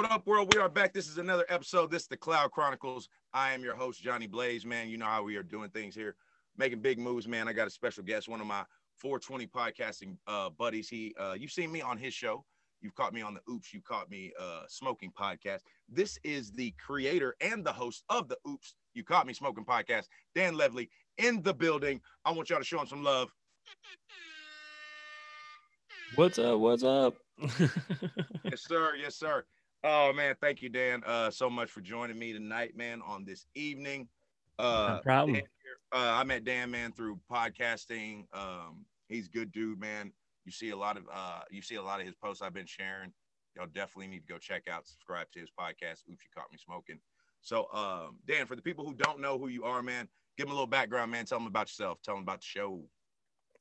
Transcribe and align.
What 0.00 0.10
up, 0.10 0.26
world? 0.26 0.54
We 0.54 0.58
are 0.58 0.70
back. 0.70 0.94
This 0.94 1.10
is 1.10 1.18
another 1.18 1.44
episode. 1.50 1.90
This 1.90 2.04
is 2.04 2.08
the 2.08 2.16
Cloud 2.16 2.52
Chronicles. 2.52 3.10
I 3.34 3.52
am 3.52 3.62
your 3.62 3.76
host, 3.76 4.00
Johnny 4.00 4.26
Blaze. 4.26 4.64
Man, 4.64 4.88
you 4.88 4.96
know 4.96 5.04
how 5.04 5.22
we 5.22 5.36
are 5.36 5.42
doing 5.42 5.68
things 5.68 5.94
here, 5.94 6.16
making 6.56 6.80
big 6.80 6.98
moves. 6.98 7.28
Man, 7.28 7.48
I 7.48 7.52
got 7.52 7.66
a 7.66 7.70
special 7.70 8.02
guest, 8.02 8.26
one 8.26 8.40
of 8.40 8.46
my 8.46 8.64
420 8.96 9.46
podcasting 9.48 10.16
uh, 10.26 10.48
buddies. 10.48 10.88
He, 10.88 11.14
uh, 11.20 11.34
you've 11.38 11.50
seen 11.50 11.70
me 11.70 11.82
on 11.82 11.98
his 11.98 12.14
show. 12.14 12.46
You've 12.80 12.94
caught 12.94 13.12
me 13.12 13.20
on 13.20 13.34
the 13.34 13.42
Oops. 13.52 13.74
You 13.74 13.82
caught 13.82 14.10
me 14.10 14.32
uh, 14.40 14.62
smoking 14.68 15.12
podcast. 15.12 15.60
This 15.86 16.18
is 16.24 16.50
the 16.50 16.72
creator 16.82 17.36
and 17.42 17.62
the 17.62 17.72
host 17.72 18.02
of 18.08 18.26
the 18.26 18.38
Oops. 18.48 18.74
You 18.94 19.04
caught 19.04 19.26
me 19.26 19.34
smoking 19.34 19.66
podcast. 19.66 20.06
Dan 20.34 20.54
Levely 20.54 20.88
in 21.18 21.42
the 21.42 21.52
building. 21.52 22.00
I 22.24 22.30
want 22.30 22.48
y'all 22.48 22.58
to 22.58 22.64
show 22.64 22.80
him 22.80 22.86
some 22.86 23.04
love. 23.04 23.28
What's 26.14 26.38
up? 26.38 26.58
What's 26.58 26.84
up? 26.84 27.16
yes, 28.44 28.62
sir. 28.66 28.94
Yes, 28.96 29.16
sir. 29.16 29.44
Oh 29.82 30.12
man, 30.12 30.34
thank 30.40 30.60
you, 30.60 30.68
Dan, 30.68 31.02
uh, 31.06 31.30
so 31.30 31.48
much 31.48 31.70
for 31.70 31.80
joining 31.80 32.18
me 32.18 32.34
tonight, 32.34 32.76
man, 32.76 33.00
on 33.06 33.24
this 33.24 33.46
evening. 33.54 34.08
Uh, 34.58 34.96
no 34.96 35.00
problem. 35.02 35.34
Dan, 35.34 35.42
uh, 35.92 36.18
I 36.20 36.24
met 36.24 36.44
Dan, 36.44 36.70
man, 36.70 36.92
through 36.92 37.18
podcasting. 37.30 38.24
Um, 38.34 38.84
he's 39.08 39.28
good 39.28 39.50
dude, 39.52 39.80
man. 39.80 40.12
You 40.44 40.52
see 40.52 40.70
a 40.70 40.76
lot 40.76 40.98
of 40.98 41.04
uh, 41.12 41.40
you 41.50 41.62
see 41.62 41.76
a 41.76 41.82
lot 41.82 41.98
of 42.00 42.06
his 42.06 42.14
posts 42.14 42.42
I've 42.42 42.52
been 42.52 42.66
sharing. 42.66 43.12
Y'all 43.56 43.66
definitely 43.66 44.08
need 44.08 44.26
to 44.26 44.32
go 44.32 44.38
check 44.38 44.64
out, 44.70 44.86
subscribe 44.86 45.26
to 45.32 45.40
his 45.40 45.50
podcast. 45.58 46.02
Oops, 46.10 46.22
you 46.22 46.30
caught 46.34 46.52
me 46.52 46.58
smoking. 46.58 47.00
So, 47.40 47.66
um, 47.72 48.18
Dan, 48.28 48.46
for 48.46 48.56
the 48.56 48.62
people 48.62 48.84
who 48.84 48.94
don't 48.94 49.20
know 49.20 49.38
who 49.38 49.48
you 49.48 49.64
are, 49.64 49.82
man, 49.82 50.08
give 50.36 50.46
them 50.46 50.52
a 50.52 50.54
little 50.54 50.66
background, 50.66 51.10
man. 51.10 51.24
Tell 51.24 51.38
them 51.38 51.46
about 51.46 51.68
yourself. 51.68 51.98
Tell 52.02 52.14
them 52.14 52.22
about 52.22 52.40
the 52.40 52.46
show. 52.46 52.82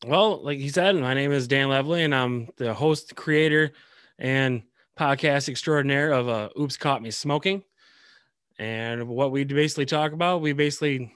Well, 0.05 0.43
like 0.43 0.59
you 0.59 0.69
said, 0.69 0.95
my 0.95 1.13
name 1.13 1.31
is 1.31 1.47
Dan 1.47 1.69
Levely, 1.69 2.03
and 2.03 2.13
I'm 2.13 2.49
the 2.57 2.73
host, 2.73 3.15
creator, 3.15 3.71
and 4.17 4.63
podcast 4.99 5.47
extraordinaire 5.47 6.11
of 6.11 6.27
uh, 6.27 6.49
Oops 6.59 6.75
Caught 6.75 7.01
Me 7.01 7.09
Smoking. 7.09 7.63
And 8.57 9.07
what 9.07 9.31
we 9.31 9.45
basically 9.45 9.85
talk 9.85 10.11
about, 10.11 10.41
we 10.41 10.51
basically 10.51 11.13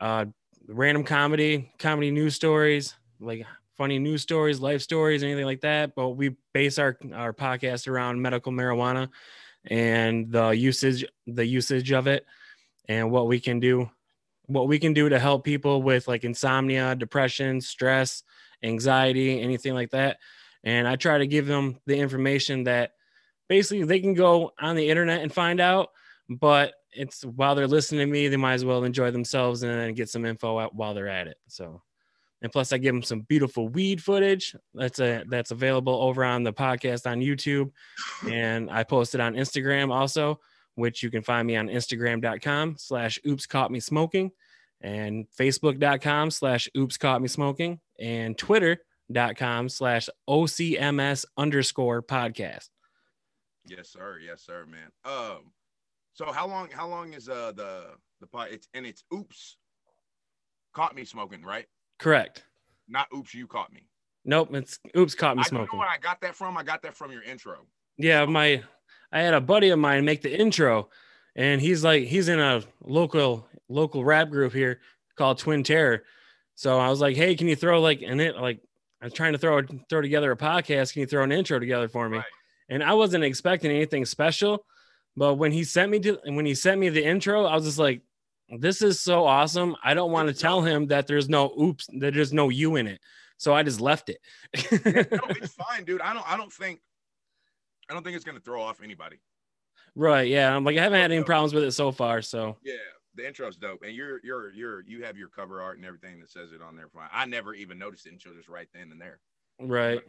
uh, 0.00 0.26
random 0.68 1.02
comedy, 1.02 1.72
comedy 1.80 2.12
news 2.12 2.36
stories, 2.36 2.94
like 3.18 3.44
funny 3.76 3.98
news 3.98 4.22
stories, 4.22 4.60
life 4.60 4.80
stories, 4.80 5.24
anything 5.24 5.44
like 5.44 5.62
that. 5.62 5.96
But 5.96 6.10
we 6.10 6.36
base 6.52 6.78
our 6.78 6.96
our 7.12 7.32
podcast 7.32 7.88
around 7.88 8.22
medical 8.22 8.52
marijuana 8.52 9.08
and 9.66 10.30
the 10.30 10.50
usage 10.50 11.04
the 11.26 11.44
usage 11.44 11.90
of 11.90 12.06
it 12.06 12.26
and 12.86 13.10
what 13.10 13.26
we 13.26 13.40
can 13.40 13.58
do 13.58 13.90
what 14.46 14.68
we 14.68 14.78
can 14.78 14.92
do 14.92 15.08
to 15.08 15.18
help 15.18 15.42
people 15.42 15.82
with 15.82 16.06
like 16.06 16.22
insomnia, 16.22 16.94
depression, 16.94 17.60
stress, 17.60 18.22
anxiety, 18.62 19.40
anything 19.40 19.72
like 19.72 19.90
that. 19.90 20.18
And 20.64 20.88
I 20.88 20.96
try 20.96 21.18
to 21.18 21.26
give 21.26 21.46
them 21.46 21.78
the 21.86 21.96
information 21.96 22.64
that 22.64 22.92
basically 23.48 23.84
they 23.84 24.00
can 24.00 24.14
go 24.14 24.52
on 24.58 24.76
the 24.76 24.88
internet 24.88 25.22
and 25.22 25.32
find 25.32 25.60
out, 25.60 25.90
but 26.28 26.74
it's 26.90 27.22
while 27.24 27.54
they're 27.54 27.66
listening 27.66 28.06
to 28.06 28.12
me, 28.12 28.28
they 28.28 28.36
might 28.36 28.54
as 28.54 28.64
well 28.64 28.84
enjoy 28.84 29.10
themselves 29.10 29.62
and 29.62 29.72
then 29.72 29.94
get 29.94 30.08
some 30.08 30.24
info 30.24 30.58
out 30.58 30.74
while 30.74 30.94
they're 30.94 31.08
at 31.08 31.26
it. 31.26 31.36
So, 31.48 31.82
and 32.40 32.50
plus 32.50 32.72
I 32.72 32.78
give 32.78 32.94
them 32.94 33.02
some 33.02 33.20
beautiful 33.20 33.68
weed 33.68 34.02
footage 34.02 34.56
that's 34.74 35.00
a 35.00 35.24
that's 35.28 35.50
available 35.50 35.94
over 35.94 36.24
on 36.24 36.42
the 36.42 36.52
podcast 36.52 37.10
on 37.10 37.20
YouTube, 37.20 37.70
and 38.30 38.70
I 38.70 38.84
post 38.84 39.14
it 39.14 39.20
on 39.20 39.34
Instagram 39.34 39.92
also 39.92 40.40
which 40.74 41.02
you 41.02 41.10
can 41.10 41.22
find 41.22 41.46
me 41.46 41.56
on 41.56 41.68
Instagram.com 41.68 42.76
slash 42.78 43.18
oops 43.26 43.46
caught 43.46 43.70
me 43.70 43.80
smoking 43.80 44.30
and 44.80 45.26
Facebook.com 45.38 46.30
slash 46.30 46.68
oops 46.76 46.96
caught 46.96 47.22
me 47.22 47.28
smoking 47.28 47.80
and 47.98 48.36
Twitter.com 49.08 49.68
slash 49.68 50.08
OCMS 50.28 51.24
underscore 51.36 52.02
podcast. 52.02 52.68
Yes, 53.66 53.88
sir. 53.90 54.18
Yes, 54.24 54.42
sir, 54.42 54.66
man. 54.66 54.90
Um, 55.04 55.52
so 56.12 56.30
how 56.32 56.46
long 56.46 56.68
how 56.70 56.86
long 56.86 57.12
is 57.12 57.28
uh 57.28 57.52
the 57.56 57.86
the 58.20 58.26
pot 58.26 58.48
it's 58.50 58.68
and 58.74 58.86
it's 58.86 59.04
oops 59.12 59.56
caught 60.74 60.94
me 60.94 61.04
smoking, 61.04 61.42
right? 61.42 61.66
Correct. 61.98 62.44
Not 62.88 63.08
oops, 63.14 63.34
you 63.34 63.46
caught 63.46 63.72
me. 63.72 63.88
Nope, 64.24 64.54
it's 64.54 64.78
oops 64.96 65.14
caught 65.14 65.36
me 65.36 65.42
I 65.44 65.48
smoking. 65.48 65.68
know 65.72 65.80
where 65.80 65.88
I 65.88 65.98
got 65.98 66.20
that 66.20 66.34
from. 66.34 66.56
I 66.56 66.62
got 66.62 66.82
that 66.82 66.94
from 66.94 67.10
your 67.10 67.22
intro. 67.22 67.66
Yeah, 67.96 68.24
my 68.26 68.62
I 69.12 69.20
had 69.20 69.34
a 69.34 69.40
buddy 69.40 69.70
of 69.70 69.78
mine 69.78 70.04
make 70.04 70.22
the 70.22 70.38
intro, 70.38 70.90
and 71.34 71.60
he's 71.60 71.82
like 71.82 72.04
he's 72.04 72.28
in 72.28 72.40
a 72.40 72.62
local 72.82 73.48
local 73.68 74.04
rap 74.04 74.28
group 74.30 74.52
here 74.52 74.80
called 75.16 75.38
Twin 75.38 75.62
Terror. 75.62 76.04
So 76.54 76.78
I 76.78 76.88
was 76.90 77.00
like, 77.00 77.16
hey, 77.16 77.34
can 77.34 77.48
you 77.48 77.56
throw 77.56 77.80
like 77.80 78.02
an 78.02 78.20
it 78.20 78.36
like 78.36 78.60
I 79.04 79.08
was 79.08 79.12
trying 79.12 79.32
to 79.32 79.38
throw 79.38 79.60
throw 79.90 80.00
together 80.00 80.32
a 80.32 80.36
podcast. 80.36 80.94
Can 80.94 81.00
you 81.00 81.06
throw 81.06 81.22
an 81.22 81.30
intro 81.30 81.58
together 81.58 81.88
for 81.88 82.08
me? 82.08 82.16
Right. 82.16 82.26
And 82.70 82.82
I 82.82 82.94
wasn't 82.94 83.22
expecting 83.22 83.70
anything 83.70 84.06
special, 84.06 84.64
but 85.14 85.34
when 85.34 85.52
he 85.52 85.62
sent 85.62 85.90
me 85.90 86.00
to 86.00 86.18
when 86.24 86.46
he 86.46 86.54
sent 86.54 86.80
me 86.80 86.88
the 86.88 87.04
intro, 87.04 87.44
I 87.44 87.54
was 87.54 87.66
just 87.66 87.78
like, 87.78 88.00
this 88.48 88.80
is 88.80 89.02
so 89.02 89.26
awesome. 89.26 89.76
I 89.84 89.92
don't 89.92 90.10
want 90.10 90.30
to 90.30 90.34
tell 90.34 90.62
him 90.62 90.86
that 90.86 91.06
there's 91.06 91.28
no 91.28 91.52
oops, 91.60 91.86
that 91.98 92.14
there's 92.14 92.32
no 92.32 92.48
you 92.48 92.76
in 92.76 92.86
it. 92.86 92.98
So 93.36 93.52
I 93.52 93.62
just 93.62 93.78
left 93.78 94.08
it. 94.08 94.20
Yeah, 94.72 95.02
no, 95.12 95.18
it's 95.36 95.52
fine, 95.52 95.84
dude. 95.84 96.00
I 96.00 96.14
don't 96.14 96.26
I 96.26 96.38
don't 96.38 96.50
think 96.52 96.80
I 97.90 97.92
don't 97.92 98.04
think 98.04 98.16
it's 98.16 98.24
gonna 98.24 98.40
throw 98.40 98.62
off 98.62 98.80
anybody. 98.82 99.20
right. 99.94 100.26
Yeah. 100.26 100.56
I'm 100.56 100.64
like, 100.64 100.78
I 100.78 100.82
haven't 100.82 101.02
had 101.02 101.12
any 101.12 101.24
problems 101.24 101.52
with 101.52 101.64
it 101.64 101.72
so 101.72 101.92
far. 101.92 102.22
So 102.22 102.56
Yeah, 102.62 102.72
the 103.14 103.26
intro's 103.26 103.56
dope, 103.56 103.82
and 103.82 103.94
you're 103.94 104.20
you're 104.22 104.52
you're 104.52 104.80
you 104.86 105.04
have 105.04 105.16
your 105.16 105.28
cover 105.28 105.60
art 105.60 105.76
and 105.76 105.86
everything 105.86 106.20
that 106.20 106.30
says 106.30 106.52
it 106.52 106.62
on 106.62 106.76
there. 106.76 106.88
Fine. 106.88 107.08
I 107.12 107.26
never 107.26 107.54
even 107.54 107.78
noticed 107.78 108.06
it 108.06 108.12
until 108.12 108.34
just 108.34 108.48
right 108.48 108.68
then 108.74 108.90
and 108.92 109.00
there, 109.00 109.20
right. 109.60 110.00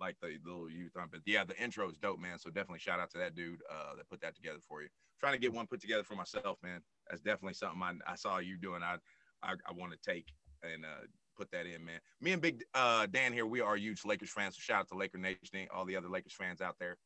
like 0.00 0.16
the 0.20 0.38
little 0.44 0.70
youth 0.70 0.96
on. 0.96 1.08
But 1.10 1.20
yeah, 1.26 1.44
the 1.44 1.60
intro 1.62 1.88
is 1.88 1.96
dope, 1.96 2.20
man. 2.20 2.38
So 2.38 2.50
definitely 2.50 2.80
shout 2.80 3.00
out 3.00 3.10
to 3.10 3.18
that 3.18 3.34
dude 3.34 3.60
uh, 3.70 3.96
that 3.96 4.08
put 4.08 4.20
that 4.22 4.34
together 4.34 4.58
for 4.68 4.82
you. 4.82 4.88
trying 5.20 5.34
to 5.34 5.38
get 5.38 5.52
one 5.52 5.66
put 5.66 5.80
together 5.80 6.04
for 6.04 6.14
myself, 6.14 6.58
man. 6.62 6.80
That's 7.08 7.22
definitely 7.22 7.54
something 7.54 7.82
I, 7.82 7.94
I 8.06 8.16
saw 8.16 8.38
you 8.38 8.56
doing. 8.56 8.82
I 8.82 8.96
I, 9.42 9.52
I 9.52 9.72
want 9.72 9.92
to 9.92 9.98
take 10.10 10.26
and 10.62 10.84
uh, 10.84 11.06
put 11.36 11.50
that 11.50 11.66
in, 11.66 11.84
man. 11.84 12.00
Me 12.20 12.32
and 12.32 12.42
Big 12.42 12.64
uh, 12.74 13.06
Dan 13.06 13.32
here, 13.32 13.46
we 13.46 13.60
are 13.60 13.76
huge 13.76 14.04
Lakers 14.04 14.30
fans. 14.30 14.56
So 14.56 14.60
shout 14.60 14.80
out 14.80 14.88
to 14.88 14.96
Laker 14.96 15.18
Nation, 15.18 15.68
all 15.74 15.84
the 15.84 15.96
other 15.96 16.08
Lakers 16.08 16.32
fans 16.32 16.60
out 16.60 16.76
there. 16.78 16.96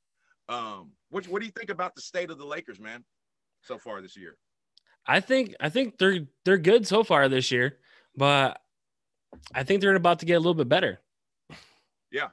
Um, 0.49 0.93
what 1.11 1.27
what 1.29 1.41
do 1.41 1.47
you 1.47 1.53
think 1.53 1.71
about 1.71 1.95
the 1.95 2.03
state 2.03 2.31
of 2.31 2.39
the 2.39 2.45
Lakers, 2.45 2.81
man, 2.81 3.05
so 3.63 3.79
far 3.79 4.01
this 4.01 4.17
year? 4.17 4.37
I 5.11 5.19
think 5.19 5.57
I 5.59 5.71
think 5.71 5.99
they're 5.99 6.21
they're 6.45 6.57
good 6.57 6.87
so 6.87 7.03
far 7.03 7.29
this 7.29 7.51
year, 7.51 7.79
but 8.17 8.61
I 9.53 9.65
think 9.65 9.81
they're 9.81 9.97
about 9.97 10.21
to 10.21 10.27
get 10.27 10.35
a 10.35 10.39
little 10.39 10.55
bit 10.55 10.69
better. 10.69 11.01
Yeah. 12.13 12.29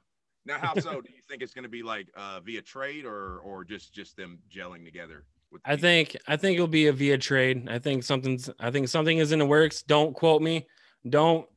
Now, 0.46 0.60
how 0.60 0.76
so? 0.76 1.02
do 1.02 1.10
you 1.12 1.24
think 1.28 1.42
it's 1.42 1.56
going 1.56 1.64
to 1.64 1.70
be 1.70 1.82
like 1.82 2.08
uh, 2.16 2.40
via 2.40 2.62
trade 2.62 3.06
or 3.06 3.40
or 3.40 3.64
just 3.64 3.96
just 3.96 4.16
them 4.16 4.38
gelling 4.56 4.86
together? 4.86 5.26
I 5.66 5.72
team? 5.72 5.82
think 5.82 6.18
I 6.28 6.38
think 6.38 6.54
it'll 6.54 6.68
be 6.68 6.86
a 6.86 6.94
via 6.94 7.18
trade. 7.18 7.68
I 7.68 7.80
think 7.80 8.04
something's 8.04 8.48
I 8.60 8.70
think 8.70 8.90
something 8.90 9.18
is 9.18 9.32
in 9.32 9.40
the 9.40 9.46
works. 9.48 9.82
Don't 9.82 10.14
quote 10.14 10.44
me. 10.44 10.68
Don't 11.10 11.48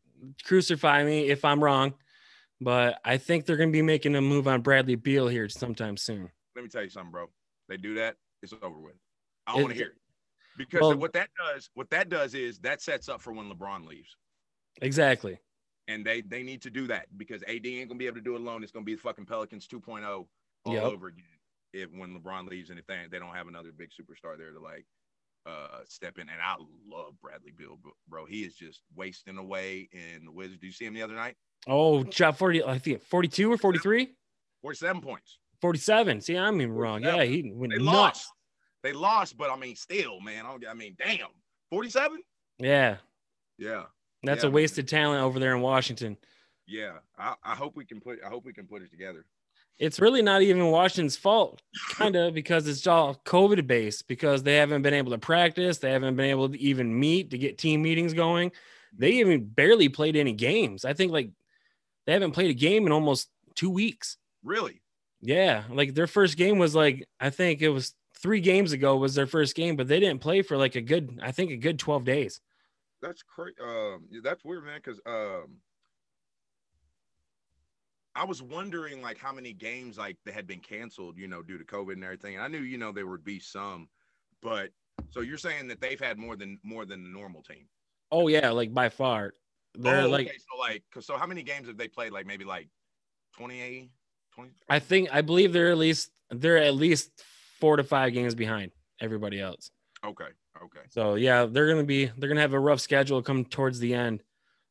crucify 0.42 1.04
me 1.04 1.28
if 1.28 1.44
I'm 1.44 1.62
wrong. 1.62 1.92
But 2.62 2.98
I 3.04 3.19
think 3.19 3.44
they're 3.44 3.59
going 3.59 3.70
to 3.70 3.76
be 3.76 3.82
making 3.82 4.16
a 4.16 4.22
move 4.22 4.48
on 4.48 4.62
Bradley 4.62 4.94
Beal 4.94 5.28
here 5.28 5.50
sometime 5.50 5.98
soon. 5.98 6.30
Let 6.56 6.62
me 6.62 6.70
tell 6.70 6.82
you 6.82 6.91
something, 6.91 7.10
bro. 7.10 7.26
They 7.69 7.76
do 7.76 7.94
that, 7.97 8.16
it's 8.42 8.54
over 8.62 8.78
with. 8.78 8.94
I 9.47 9.53
don't 9.53 9.62
want 9.62 9.72
to 9.72 9.78
hear 9.78 9.88
it 9.88 10.00
because 10.65 10.81
Well- 10.81 10.97
what 10.98 11.12
that 11.15 11.31
does, 11.37 11.71
what 11.75 11.88
that 11.91 12.09
does 12.09 12.34
is 12.34 12.59
that 12.60 12.81
sets 12.82 13.09
up 13.09 13.21
for 13.21 13.32
when 13.32 13.50
LeBron 13.50 13.87
leaves, 13.87 14.16
Exactly. 14.82 15.38
and 15.88 16.04
they 16.04 16.21
they 16.21 16.43
need 16.43 16.62
to 16.62 16.71
do 16.71 16.87
that 16.88 17.06
because 17.16 17.43
AD 17.47 17.66
ain't 17.66 17.88
gonna 17.88 17.98
be 17.98 18.06
able 18.06 18.16
to 18.16 18.22
do 18.22 18.34
it 18.34 18.41
alone. 18.41 18.62
It's 18.62 18.72
gonna 18.72 18.84
be 18.84 18.94
the 18.94 19.00
fucking 19.00 19.26
Pelicans 19.26 19.66
2.0 19.66 20.28
all 20.65 20.75
Yep. 20.75 20.82
over 20.84 21.06
again 21.09 21.25
if 21.72 21.91
when 21.93 22.19
LeBron 22.19 22.48
leaves 22.48 22.71
and 22.71 22.78
if 22.78 22.87
they 22.87 23.06
they 23.10 23.19
don't 23.19 23.34
have 23.34 23.48
another 23.48 23.72
big 23.72 23.91
superstar 23.91 24.37
there 24.37 24.53
to 24.53 24.60
like 24.60 24.87
uh 25.47 25.81
step 25.87 26.19
in. 26.19 26.28
And 26.28 26.41
I 26.43 26.56
love 26.87 27.15
Bradley 27.22 27.53
Beal, 27.53 27.77
bro- 27.77 27.97
bro. 28.09 28.27
He 28.27 28.42
is 28.44 28.54
just 28.56 28.82
wasting 28.94 29.38
away 29.38 29.88
in 29.92 30.27
the 30.27 30.32
Wizards. 30.32 30.60
Do 30.60 30.66
you 30.66 30.72
see 30.72 30.84
him 30.84 30.92
the 30.94 31.03
other 31.03 31.15
night? 31.15 31.37
Oh, 31.66 32.09
shot 32.10 32.37
40 32.37 32.62
I 32.65 32.78
think 32.78 33.03
42 33.03 33.50
or 33.53 33.56
43? 33.59 34.15
47 34.62 35.00
points. 35.00 35.38
47. 35.62 36.21
See, 36.21 36.37
I'm 36.37 36.60
even 36.60 36.75
wrong. 36.75 37.03
Yeah, 37.03 37.22
he 37.25 37.50
went 37.54 37.72
They 37.72 37.78
nuts. 37.78 37.86
lost. 37.86 38.33
They 38.82 38.92
lost, 38.92 39.36
but 39.36 39.50
I 39.50 39.56
mean, 39.56 39.77
still, 39.77 40.21
man. 40.21 40.47
I, 40.47 40.56
I 40.71 40.74
mean, 40.74 40.97
damn, 40.98 41.28
forty-seven. 41.71 42.21
Yeah. 42.59 42.97
Yeah, 43.59 43.84
That's 44.22 44.42
Yeah, 44.42 44.48
a 44.48 44.50
man. 44.50 44.54
wasted 44.54 44.88
talent 44.88 45.22
over 45.22 45.38
there 45.38 45.54
in 45.54 45.60
Washington. 45.60 46.16
yeah. 46.66 46.98
I, 47.18 47.34
I 47.42 47.54
hope 47.54 47.77
we 47.77 47.84
can 47.84 48.00
put. 48.00 48.18
I 48.24 48.28
hope 48.28 48.44
we 48.47 48.53
can 48.54 48.66
put 48.66 48.80
it 48.82 48.91
together. 48.91 49.27
It's 49.78 49.98
really 50.00 50.21
not 50.22 50.42
even 50.42 50.66
Washington's 50.71 51.16
fault, 51.16 51.62
kind 51.92 52.15
of, 52.16 52.34
because 52.34 52.68
it's 52.68 52.86
all 52.86 53.15
COVID 53.24 53.66
based, 53.66 54.09
because 54.09 54.42
they 54.42 54.56
haven't 54.56 54.83
been 54.83 54.92
able 54.94 55.10
to 55.12 55.18
practice. 55.18 55.78
They 55.78 55.91
haven't 55.92 56.16
been 56.16 56.28
able 56.30 56.50
to 56.50 56.59
even 56.60 56.98
meet 56.98 57.30
to 57.30 57.38
get 57.38 57.56
team 57.59 57.80
meetings 57.83 58.12
going. 58.15 58.53
They 58.97 59.12
even 59.12 59.44
barely 59.47 59.88
played 59.88 60.16
any 60.16 60.33
games. 60.33 60.84
I 60.84 60.92
think 60.92 61.12
like 61.12 61.30
they 62.06 62.12
haven't 62.12 62.33
played 62.33 62.50
a 62.50 62.54
game 62.54 62.86
in 62.86 62.92
almost 62.92 63.30
two 63.54 63.71
weeks. 63.71 64.16
Really? 64.42 64.80
Yeah. 65.22 65.65
Like 65.71 65.94
their 65.94 66.06
first 66.06 66.36
game 66.36 66.59
was 66.59 66.74
like, 66.74 67.06
I 67.18 67.30
think 67.30 67.62
it 67.62 67.68
was 67.71 67.94
three 68.22 68.41
games 68.41 68.72
ago 68.72 68.97
was 68.97 69.15
their 69.15 69.27
first 69.27 69.55
game, 69.55 69.77
but 69.77 69.89
they 69.89 70.01
didn't 70.01 70.21
play 70.21 70.43
for 70.43 70.57
like 70.57 70.75
a 70.75 70.81
good, 70.81 71.21
I 71.22 71.33
think 71.33 71.51
a 71.51 71.57
good 71.57 71.78
12 71.78 72.05
days. 72.05 72.41
That's 73.03 73.22
crazy. 73.22 73.57
Um, 73.63 74.05
yeah, 74.11 74.21
that's 74.22 74.45
weird, 74.45 74.65
man. 74.65 74.81
Because 74.84 75.01
um, 75.07 75.57
I 78.15 78.25
was 78.25 78.43
wondering 78.43 79.01
like 79.01 79.19
how 79.19 79.33
many 79.33 79.53
games 79.53 79.97
like 79.97 80.17
they 80.25 80.33
had 80.33 80.47
been 80.47 80.61
canceled, 80.61 81.17
you 81.17 81.28
know, 81.28 81.43
due 81.43 81.59
to 81.59 81.65
COVID 81.65 81.95
and 81.95 82.05
everything. 82.05 82.34
And 82.34 82.45
I 82.45 82.49
knew, 82.49 82.61
you 82.61 82.77
know, 82.77 82.93
there 82.93 83.07
would 83.07 83.25
be 83.25 83.41
some, 83.41 83.89
but 84.43 84.71
so 85.11 85.21
you're 85.21 85.39
saying 85.39 85.69
that 85.69 85.81
they've 85.81 86.01
had 86.01 86.19
more 86.19 86.37
than 86.37 86.59
more 86.63 86.84
than 86.84 87.03
the 87.03 87.09
normal 87.09 87.43
team. 87.43 87.67
Oh 88.13 88.28
yeah, 88.28 88.51
like 88.51 88.75
by 88.75 88.89
far. 88.89 89.34
They're 89.75 90.03
oh, 90.03 90.09
like 90.09 90.27
okay. 90.27 90.37
so 90.39 90.59
like 90.59 90.83
so 91.01 91.17
how 91.17 91.27
many 91.27 91.43
games 91.43 91.69
have 91.69 91.78
they 91.78 91.89
played? 91.89 92.13
Like 92.13 92.27
maybe 92.27 92.45
like 92.45 92.69
28, 93.37 93.91
20? 94.34 94.51
I 94.69 94.78
think 94.81 95.09
I 95.13 95.22
believe 95.22 95.53
they're 95.53 95.71
at 95.71 95.78
least 95.78 96.11
they're 96.31 96.59
at 96.59 96.75
least 96.75 97.11
four 97.60 97.77
to 97.77 97.84
five 97.84 98.12
games 98.12 98.34
behind 98.34 98.72
everybody 99.01 99.41
else. 99.41 99.71
Okay. 100.04 100.28
Okay. 100.62 100.80
So 100.91 101.15
yeah, 101.15 101.47
they're 101.47 101.68
gonna 101.68 101.84
be 101.84 102.07
they're 102.07 102.28
gonna 102.28 102.41
have 102.41 102.54
a 102.54 102.60
rough 102.60 102.80
schedule 102.80 103.22
come 103.22 103.45
towards 103.45 103.78
the 103.78 103.95
end. 103.95 104.22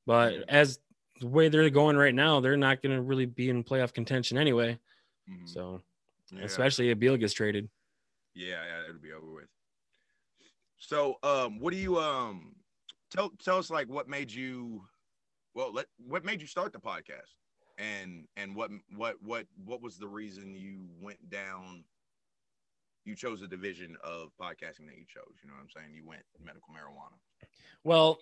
But 0.05 0.43
as 0.49 0.79
the 1.19 1.27
way 1.27 1.49
they're 1.49 1.69
going 1.69 1.97
right 1.97 2.15
now, 2.15 2.39
they're 2.39 2.57
not 2.57 2.81
gonna 2.81 3.01
really 3.01 3.25
be 3.25 3.49
in 3.49 3.63
playoff 3.63 3.93
contention 3.93 4.37
anyway. 4.37 4.77
Mhm. 5.29 5.47
So 5.47 5.81
Yeah. 6.31 6.43
especially 6.43 6.89
if 6.89 6.99
Beal 6.99 7.17
gets 7.17 7.33
traded. 7.33 7.69
Yeah, 8.35 8.63
yeah, 8.63 8.83
it'll 8.83 9.01
be 9.01 9.11
over 9.11 9.31
with. 9.31 9.49
So, 10.77 11.17
um, 11.23 11.59
what 11.59 11.73
do 11.73 11.77
you 11.79 11.99
um 11.99 12.55
tell 13.09 13.31
tell 13.43 13.57
us 13.57 13.69
like 13.69 13.87
what 13.89 14.07
made 14.07 14.31
you 14.31 14.87
well 15.53 15.73
let 15.73 15.87
what 15.97 16.23
made 16.23 16.41
you 16.41 16.47
start 16.47 16.71
the 16.71 16.79
podcast 16.79 17.33
and 17.77 18.27
and 18.37 18.55
what 18.55 18.71
what 18.95 19.21
what 19.21 19.47
what 19.65 19.81
was 19.81 19.97
the 19.97 20.07
reason 20.07 20.55
you 20.55 20.87
went 20.99 21.29
down 21.29 21.83
you 23.05 23.15
chose 23.15 23.39
the 23.41 23.47
division 23.47 23.95
of 24.03 24.29
podcasting 24.39 24.85
that 24.87 24.97
you 24.97 25.05
chose 25.07 25.33
you 25.41 25.47
know 25.49 25.55
what 25.55 25.61
i'm 25.61 25.69
saying 25.75 25.93
you 25.95 26.05
went 26.05 26.21
medical 26.43 26.73
marijuana 26.73 27.17
Well, 27.83 28.19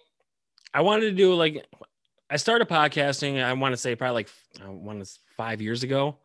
I 0.74 0.82
wanted 0.82 1.06
to 1.06 1.12
do 1.12 1.34
like 1.34 1.66
I 2.30 2.38
started 2.38 2.68
podcasting. 2.68 3.42
I 3.44 3.54
want 3.54 3.74
to 3.74 3.78
say 3.78 3.96
probably 3.96 4.16
like 4.16 4.30
I 4.64 4.70
want 4.70 5.04
to 5.04 5.10
five 5.38 5.62
years 5.62 5.84
ago, 5.84 6.18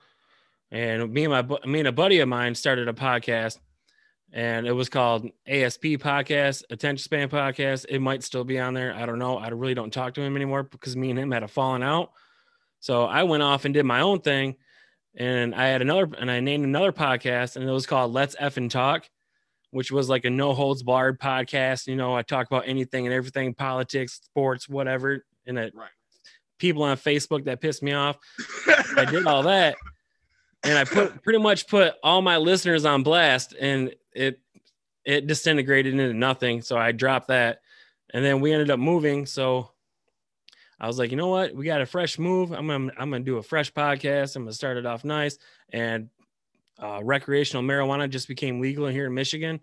and 0.70 1.12
me 1.12 1.24
and 1.24 1.32
my 1.32 1.58
me 1.64 1.78
and 1.78 1.88
a 1.88 1.92
buddy 1.92 2.18
of 2.20 2.28
mine 2.28 2.54
started 2.54 2.88
a 2.88 2.92
podcast, 2.92 3.58
and 4.32 4.66
it 4.66 4.72
was 4.72 4.88
called 4.88 5.28
ASP 5.46 5.82
Podcast, 6.00 6.64
Attention 6.70 7.02
Span 7.02 7.28
Podcast. 7.28 7.86
It 7.88 8.00
might 8.00 8.22
still 8.24 8.44
be 8.44 8.58
on 8.58 8.74
there. 8.74 8.92
I 8.94 9.06
don't 9.06 9.18
know. 9.20 9.38
I 9.38 9.48
really 9.48 9.74
don't 9.74 9.92
talk 9.92 10.14
to 10.14 10.20
him 10.22 10.34
anymore 10.36 10.64
because 10.64 10.96
me 10.96 11.10
and 11.10 11.18
him 11.18 11.30
had 11.30 11.44
a 11.44 11.48
falling 11.48 11.82
out. 11.82 12.10
So 12.80 13.04
I 13.04 13.22
went 13.22 13.44
off 13.44 13.64
and 13.64 13.72
did 13.72 13.86
my 13.86 14.00
own 14.00 14.20
thing, 14.20 14.56
and 15.16 15.54
I 15.54 15.66
had 15.66 15.82
another 15.82 16.08
and 16.18 16.30
I 16.30 16.40
named 16.40 16.64
another 16.64 16.92
podcast, 16.92 17.56
and 17.56 17.68
it 17.68 17.72
was 17.72 17.86
called 17.86 18.12
Let's 18.12 18.36
Effing 18.36 18.70
Talk 18.70 19.08
which 19.72 19.90
was 19.90 20.08
like 20.08 20.26
a 20.26 20.30
no 20.30 20.52
holds 20.52 20.82
barred 20.82 21.18
podcast. 21.18 21.86
You 21.86 21.96
know, 21.96 22.14
I 22.14 22.20
talk 22.22 22.46
about 22.46 22.64
anything 22.68 23.06
and 23.06 23.14
everything, 23.14 23.54
politics, 23.54 24.20
sports, 24.22 24.68
whatever. 24.68 25.24
And 25.46 25.58
it, 25.58 25.74
Right. 25.74 25.88
people 26.58 26.82
on 26.82 26.96
Facebook 26.98 27.44
that 27.44 27.60
pissed 27.60 27.82
me 27.82 27.92
off. 27.92 28.18
I 28.96 29.06
did 29.06 29.26
all 29.26 29.42
that. 29.44 29.76
And 30.62 30.76
I 30.78 30.84
put 30.84 31.22
pretty 31.22 31.38
much 31.38 31.66
put 31.68 31.94
all 32.04 32.20
my 32.20 32.36
listeners 32.36 32.84
on 32.84 33.02
blast 33.02 33.54
and 33.58 33.94
it 34.12 34.40
it 35.04 35.26
disintegrated 35.26 35.94
into 35.94 36.12
nothing. 36.12 36.60
So 36.60 36.76
I 36.76 36.92
dropped 36.92 37.28
that. 37.28 37.62
And 38.12 38.22
then 38.22 38.40
we 38.40 38.52
ended 38.52 38.70
up 38.70 38.78
moving. 38.78 39.24
So 39.24 39.71
I 40.82 40.88
was 40.88 40.98
like, 40.98 41.12
you 41.12 41.16
know 41.16 41.28
what? 41.28 41.54
We 41.54 41.64
got 41.64 41.80
a 41.80 41.86
fresh 41.86 42.18
move. 42.18 42.50
I'm 42.50 42.66
gonna 42.66 42.90
I'm 42.98 43.10
gonna 43.10 43.20
do 43.20 43.36
a 43.36 43.42
fresh 43.42 43.72
podcast. 43.72 44.34
I'm 44.34 44.42
gonna 44.42 44.52
start 44.52 44.76
it 44.76 44.84
off 44.84 45.04
nice. 45.04 45.38
And 45.72 46.10
uh, 46.76 47.00
recreational 47.04 47.62
marijuana 47.62 48.10
just 48.10 48.26
became 48.26 48.60
legal 48.60 48.88
here 48.88 49.06
in 49.06 49.14
Michigan. 49.14 49.60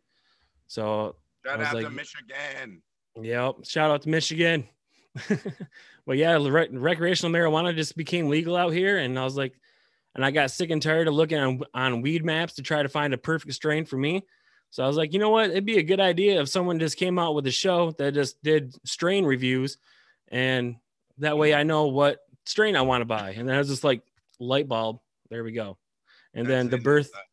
So 0.68 1.18
shout 1.46 1.60
out 1.60 1.82
to 1.82 1.90
michigan 1.90 2.82
Yep. 3.22 3.66
Shout 3.66 3.92
out 3.92 4.02
to 4.04 4.10
Michigan. 4.10 4.66
but 6.06 6.18
yeah, 6.18 6.38
re- 6.38 6.70
recreational 6.72 7.34
marijuana 7.34 7.76
just 7.76 7.98
became 7.98 8.30
legal 8.30 8.56
out 8.56 8.72
here. 8.72 8.98
And 8.98 9.20
I 9.20 9.26
was 9.26 9.36
like, 9.36 9.60
and 10.16 10.24
I 10.24 10.32
got 10.32 10.52
sick 10.52 10.70
and 10.70 10.82
tired 10.82 11.10
of 11.10 11.16
looking 11.16 11.38
on, 11.38 11.62
on 11.74 12.02
Weedmaps 12.02 12.56
to 12.56 12.62
try 12.62 12.82
to 12.82 12.88
find 12.88 13.14
a 13.14 13.18
perfect 13.18 13.56
strain 13.56 13.84
for 13.84 13.98
me. 13.98 14.26
So 14.70 14.86
I 14.86 14.88
was 14.88 14.96
like, 14.96 15.12
you 15.12 15.20
know 15.20 15.32
what? 15.32 15.50
It'd 15.50 15.66
be 15.66 15.80
a 15.80 15.84
good 15.84 16.00
idea 16.00 16.40
if 16.40 16.48
someone 16.48 16.80
just 16.80 16.96
came 16.96 17.20
out 17.20 17.36
with 17.36 17.46
a 17.48 17.52
show 17.52 17.92
that 17.98 18.14
just 18.14 18.42
did 18.42 18.74
strain 18.86 19.26
reviews. 19.26 19.78
And 20.30 20.78
that 21.20 21.38
way 21.38 21.54
I 21.54 21.64
know 21.64 21.88
what 21.88 22.20
strain 22.46 22.76
I 22.76 22.82
want 22.82 23.02
to 23.02 23.06
buy. 23.06 23.32
And 23.32 23.48
then 23.48 23.56
I 23.56 23.60
was 23.60 23.68
just 23.68 23.84
like, 23.84 24.02
light 24.40 24.68
bulb. 24.68 25.00
There 25.30 25.44
we 25.44 25.52
go. 25.52 25.78
And 26.34 26.48
then 26.48 26.70
the 26.70 26.78
birth. 26.78 27.12
That's 27.14 27.26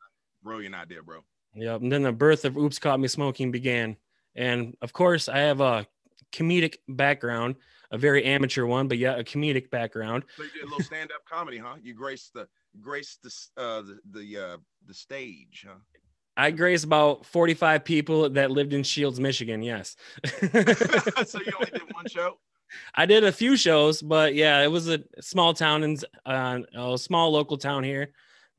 brilliant 0.43 0.75
idea 0.75 1.03
bro 1.03 1.21
Yep. 1.55 1.81
And 1.81 1.91
then 1.91 2.03
the 2.03 2.13
birth 2.13 2.45
of 2.45 2.57
Oops 2.57 2.79
Caught 2.79 3.01
Me 3.01 3.09
Smoking 3.09 3.51
began. 3.51 3.97
And 4.35 4.77
of 4.83 4.93
course, 4.93 5.29
I 5.29 5.39
have 5.39 5.61
a 5.61 5.87
comedic 6.33 6.77
background, 6.87 7.57
a 7.91 7.99
very 7.99 8.25
amateur 8.25 8.67
one, 8.67 8.89
but 8.89 8.99
yeah, 8.99 9.17
a 9.17 9.25
comedic 9.25 9.71
background. 9.71 10.25
so 10.37 10.43
you 10.43 10.51
did 10.51 10.63
a 10.63 10.67
little 10.67 10.85
stand-up 10.85 11.25
comedy 11.31 11.57
huh 11.57 11.77
you 11.83 11.95
graced 11.95 12.35
the 12.35 12.47
graced 12.81 13.23
the 13.23 13.63
uh 13.63 13.83
the 13.83 13.99
the 14.11 14.39
uh 14.39 14.57
the 14.87 14.95
stage 14.95 15.65
huh 15.67 15.77
I 16.37 16.51
graced 16.51 16.85
about 16.85 17.25
45 17.25 17.83
people 17.83 18.29
that 18.29 18.51
lived 18.51 18.75
in 18.75 18.83
Shields, 18.83 19.19
Michigan. 19.19 19.63
Yes. 19.63 19.97
so 20.27 21.41
you 21.41 21.53
only 21.59 21.71
did 21.73 21.95
one 21.95 22.07
show 22.09 22.39
I 22.95 23.07
did 23.07 23.25
a 23.25 23.33
few 23.33 23.57
shows, 23.57 24.03
but 24.03 24.35
yeah, 24.35 24.63
it 24.63 24.71
was 24.71 24.89
a 24.89 25.01
small 25.21 25.55
town 25.55 25.83
and 25.83 26.05
uh, 26.25 26.61
a 26.75 26.99
small 26.99 27.31
local 27.31 27.57
town 27.57 27.85
here. 27.85 28.11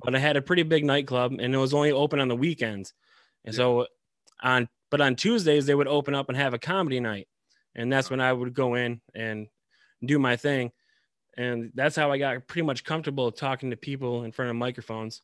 But 0.03 0.15
I 0.15 0.19
had 0.19 0.37
a 0.37 0.41
pretty 0.41 0.63
big 0.63 0.85
nightclub, 0.85 1.33
and 1.39 1.53
it 1.53 1.57
was 1.57 1.73
only 1.73 1.91
open 1.91 2.19
on 2.19 2.27
the 2.27 2.35
weekends. 2.35 2.93
And 3.45 3.55
so 3.55 3.87
on, 4.41 4.69
but 4.91 5.01
on 5.01 5.15
Tuesdays 5.15 5.65
they 5.65 5.73
would 5.73 5.87
open 5.87 6.13
up 6.13 6.29
and 6.29 6.37
have 6.37 6.53
a 6.53 6.59
comedy 6.59 6.99
night, 6.99 7.27
and 7.75 7.91
that's 7.91 8.09
when 8.09 8.21
I 8.21 8.31
would 8.31 8.53
go 8.53 8.75
in 8.75 9.01
and 9.15 9.47
do 10.05 10.19
my 10.19 10.35
thing. 10.35 10.71
And 11.35 11.71
that's 11.73 11.95
how 11.95 12.11
I 12.11 12.17
got 12.17 12.47
pretty 12.47 12.65
much 12.65 12.83
comfortable 12.83 13.31
talking 13.31 13.71
to 13.71 13.77
people 13.77 14.23
in 14.23 14.31
front 14.31 14.49
of 14.49 14.57
microphones. 14.57 15.21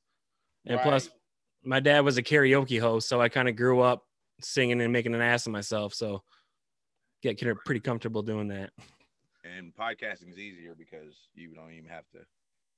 And 0.66 0.80
plus, 0.80 1.10
my 1.64 1.80
dad 1.80 2.02
was 2.02 2.18
a 2.18 2.24
karaoke 2.24 2.80
host, 2.80 3.08
so 3.08 3.22
I 3.22 3.30
kind 3.30 3.50
of 3.50 3.56
grew 3.56 3.82
up 3.82 4.04
singing 4.42 4.82
and 4.82 4.94
making 4.94 5.16
an 5.16 5.22
ass 5.22 5.46
of 5.46 5.52
myself. 5.52 5.94
So 5.94 6.24
get 7.24 7.40
pretty 7.66 7.80
comfortable 7.80 8.22
doing 8.22 8.48
that. 8.50 8.72
and 9.44 9.74
podcasting 9.74 10.30
is 10.30 10.38
easier 10.38 10.76
because 10.76 11.30
you 11.34 11.54
don't 11.56 11.72
even 11.72 11.90
have 11.90 12.08
to 12.10 12.20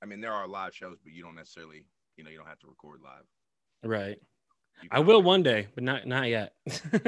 i 0.02 0.06
mean 0.06 0.20
there 0.20 0.32
are 0.32 0.46
live 0.46 0.74
shows 0.74 0.98
but 1.02 1.12
you 1.12 1.22
don't 1.22 1.34
necessarily 1.34 1.84
you 2.16 2.24
know 2.24 2.30
you 2.30 2.36
don't 2.38 2.46
have 2.48 2.58
to 2.58 2.66
record 2.68 3.00
live 3.02 3.24
Right. 3.82 4.18
I 4.90 5.00
will 5.00 5.22
one 5.22 5.42
day, 5.42 5.68
but 5.74 5.84
not 5.84 6.06
not 6.06 6.28
yet. 6.28 6.52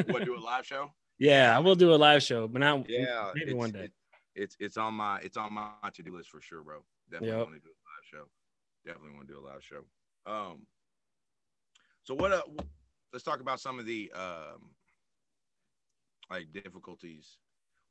what 0.06 0.24
do 0.24 0.34
a 0.38 0.40
live 0.40 0.64
show 0.66 0.90
yeah, 1.18 1.54
I 1.56 1.60
will 1.60 1.74
do 1.74 1.92
a 1.92 1.96
live 1.96 2.22
show, 2.22 2.46
but 2.48 2.60
not 2.60 2.86
yeah 2.88 3.32
maybe 3.34 3.52
one 3.54 3.70
day. 3.72 3.84
it- 3.84 3.92
it's 4.34 4.56
it's 4.60 4.76
on 4.76 4.94
my 4.94 5.18
it's 5.18 5.36
on 5.36 5.52
my 5.52 5.66
to-do 5.70 5.92
list 5.94 6.10
for 6.10 6.22
sure 6.40 6.44
bro 6.44 6.60
definitely 7.10 7.20
Yep. 7.20 7.30
want 7.30 7.42
to 7.42 7.48
do 7.48 7.54
a 7.56 7.82
live 7.82 8.04
show 8.04 8.28
definitely 8.86 9.14
want 9.16 9.26
to 9.26 9.34
do 9.34 9.40
a 9.40 9.42
live 9.44 9.62
show 9.64 9.82
um 10.26 10.66
so 12.04 12.14
what 12.14 12.32
uh 12.32 12.42
let's 13.12 13.24
talk 13.24 13.40
about 13.40 13.60
some 13.60 13.78
of 13.78 13.86
the 13.86 14.10
um 14.14 14.70
like 16.30 16.52
difficulties 16.52 17.38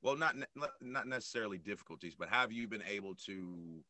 well 0.02 0.16
not 0.16 0.36
not 0.82 1.08
necessarily 1.08 1.58
difficulties 1.58 2.16
but 2.16 2.30
have 2.30 2.52
you 2.52 2.68
been 2.68 2.84
able 2.84 3.16
to 3.16 3.84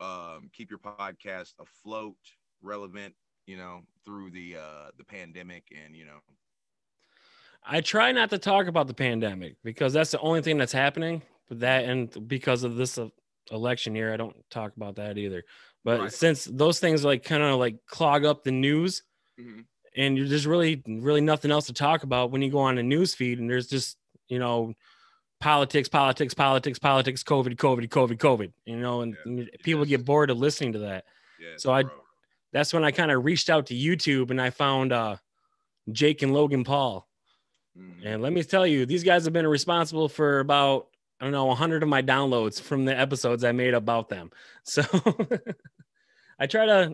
um 0.00 0.50
keep 0.52 0.70
your 0.70 0.78
podcast 0.78 1.54
afloat 1.60 2.16
relevant 2.62 3.14
you 3.46 3.56
know 3.56 3.82
through 4.04 4.30
the 4.30 4.56
uh 4.56 4.90
the 4.96 5.04
pandemic 5.04 5.64
and 5.84 5.96
you 5.96 6.04
know 6.04 6.20
I 7.64 7.80
try 7.80 8.12
not 8.12 8.30
to 8.30 8.38
talk 8.38 8.66
about 8.66 8.86
the 8.86 8.94
pandemic 8.94 9.56
because 9.62 9.92
that's 9.92 10.10
the 10.10 10.20
only 10.20 10.40
thing 10.42 10.56
that's 10.58 10.72
happening. 10.72 11.22
But 11.48 11.60
that 11.60 11.84
and 11.84 12.26
because 12.28 12.64
of 12.64 12.76
this 12.76 12.96
uh, 12.96 13.08
election 13.50 13.94
year, 13.94 14.14
I 14.14 14.16
don't 14.16 14.36
talk 14.50 14.76
about 14.76 14.96
that 14.96 15.18
either. 15.18 15.44
But 15.84 16.00
Right. 16.00 16.12
since 16.12 16.44
those 16.44 16.80
things 16.80 17.04
like 17.04 17.22
kind 17.24 17.42
of 17.42 17.58
like 17.58 17.76
clog 17.86 18.24
up 18.24 18.44
the 18.44 18.52
news, 18.52 19.02
Mhm. 19.38 19.66
And 19.96 20.16
you're 20.16 20.26
just 20.26 20.46
really 20.46 20.82
really 20.86 21.20
nothing 21.20 21.50
else 21.50 21.66
to 21.66 21.72
talk 21.72 22.02
about 22.02 22.30
when 22.30 22.42
you 22.42 22.50
go 22.50 22.58
on 22.58 22.78
a 22.78 22.82
news 22.82 23.14
feed 23.14 23.38
and 23.38 23.48
there's 23.50 23.66
just 23.68 23.96
you 24.28 24.38
know 24.38 24.72
politics 25.40 25.88
politics 25.88 26.34
politics 26.34 26.78
politics 26.78 27.22
covid 27.22 27.56
covid 27.56 27.88
covid 27.88 28.18
covid 28.18 28.52
you 28.66 28.76
know 28.76 29.00
and, 29.00 29.16
Yeah. 29.26 29.44
people 29.62 29.82
Yes. 29.82 29.88
get 29.98 30.04
bored 30.04 30.30
of 30.30 30.38
listening 30.38 30.72
to 30.74 30.80
that 30.80 31.04
yeah 31.40 31.54
So 31.56 31.72
I- 31.72 31.82
bro. 31.84 31.92
that's 32.52 32.72
when 32.72 32.84
i 32.84 32.90
kind 32.90 33.10
of 33.10 33.24
reached 33.24 33.48
out 33.50 33.66
to 33.66 33.74
youtube 33.74 34.30
and 34.30 34.40
i 34.40 34.50
found 34.50 34.92
uh 34.92 35.16
jake 35.90 36.22
and 36.22 36.32
logan 36.32 36.62
paul 36.64 37.08
Mhm. 37.78 38.04
and 38.04 38.22
let 38.22 38.32
me 38.32 38.42
tell 38.42 38.66
you 38.66 38.84
these 38.84 39.02
guys 39.04 39.24
have 39.24 39.32
been 39.32 39.46
responsible 39.46 40.08
for 40.08 40.40
about 40.40 40.88
i 41.20 41.24
don't 41.24 41.32
know 41.32 41.46
100 41.46 41.82
of 41.82 41.88
my 41.88 42.02
downloads 42.02 42.60
from 42.60 42.84
the 42.84 42.96
episodes 42.98 43.42
i 43.44 43.52
made 43.52 43.74
about 43.74 44.08
them 44.10 44.30
so 44.64 44.82
i 46.38 46.46
try 46.46 46.66
to 46.66 46.92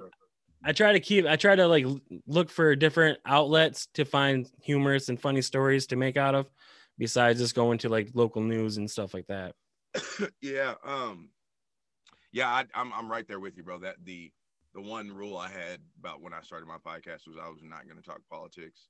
I 0.67 0.73
try 0.73 0.93
to 0.93 1.01
keep 1.01 1.27
I 1.27 1.37
try 1.37 1.55
to 1.55 1.69
like 1.69 1.87
look 2.27 2.51
for 2.51 2.75
different 2.75 3.21
outlets 3.25 3.87
to 3.95 4.05
find 4.05 4.51
humorous 4.61 5.09
and 5.09 5.21
funny 5.21 5.41
stories 5.41 5.87
to 5.89 5.97
make 5.97 6.17
out 6.17 6.35
of 6.35 6.51
besides 6.99 7.39
just 7.39 7.55
going 7.55 7.79
to 7.79 7.89
like 7.89 8.11
local 8.15 8.43
news 8.43 8.77
and 8.77 8.91
stuff 8.91 9.15
like 9.15 9.29
that. 9.29 9.55
yeah 10.43 10.75
um 10.85 11.31
yeah 12.33 12.49
I, 12.49 12.65
i'm 12.75 12.93
i'm 12.93 13.11
right 13.11 13.27
there 13.27 13.41
with 13.41 13.57
you 13.57 13.63
bro 13.63 13.79
that 13.79 13.97
the 14.05 14.31
the 14.75 14.81
one 14.81 15.11
rule 15.11 15.37
i 15.37 15.49
had 15.49 15.81
about 15.99 16.21
when 16.21 16.35
i 16.35 16.43
started 16.43 16.67
my 16.67 16.77
podcast 16.77 17.27
was 17.27 17.37
i 17.43 17.49
was 17.49 17.63
not 17.63 17.87
going 17.87 17.97
to 17.97 18.03
talk 18.03 18.21
politics 18.31 18.89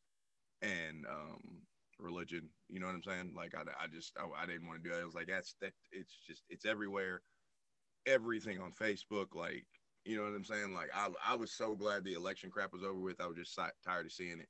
and 0.62 1.06
um 1.08 1.62
religion 2.00 2.48
you 2.68 2.80
know 2.80 2.86
what 2.86 2.94
i'm 2.94 3.02
saying 3.02 3.32
like 3.36 3.54
i, 3.54 3.60
I 3.82 3.86
just 3.86 4.12
I, 4.18 4.42
I 4.42 4.46
didn't 4.46 4.66
want 4.66 4.82
to 4.82 4.88
do 4.88 4.96
it 4.96 5.00
i 5.00 5.04
was 5.04 5.14
like 5.14 5.28
that's 5.28 5.54
that 5.60 5.72
it's 5.92 6.12
just 6.26 6.42
it's 6.50 6.66
everywhere 6.66 7.22
everything 8.06 8.58
on 8.60 8.72
facebook 8.72 9.34
like 9.34 9.66
You 10.06 10.16
know 10.16 10.22
what 10.22 10.34
I'm 10.34 10.44
saying? 10.44 10.72
Like 10.72 10.90
I, 10.94 11.08
I 11.26 11.34
was 11.34 11.50
so 11.50 11.74
glad 11.74 12.04
the 12.04 12.14
election 12.14 12.50
crap 12.50 12.72
was 12.72 12.84
over 12.84 12.98
with. 12.98 13.20
I 13.20 13.26
was 13.26 13.36
just 13.36 13.58
tired 13.84 14.06
of 14.06 14.12
seeing 14.12 14.40
it. 14.40 14.48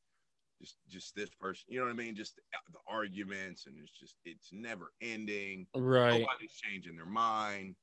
Just, 0.61 0.77
just 0.89 1.15
this 1.15 1.31
person. 1.31 1.65
You 1.69 1.81
know 1.81 1.87
what 1.87 1.93
I 1.93 1.97
mean? 1.97 2.15
Just 2.15 2.37
the 2.37 2.79
arguments, 2.87 3.67
and 3.67 3.77
it's 3.83 3.99
just, 3.99 4.17
it's 4.25 4.51
never 4.53 4.93
ending. 5.03 5.67
Right. 5.75 6.21
Nobody's 6.21 6.53
changing 6.53 6.97
their 6.97 7.07
mind. 7.07 7.75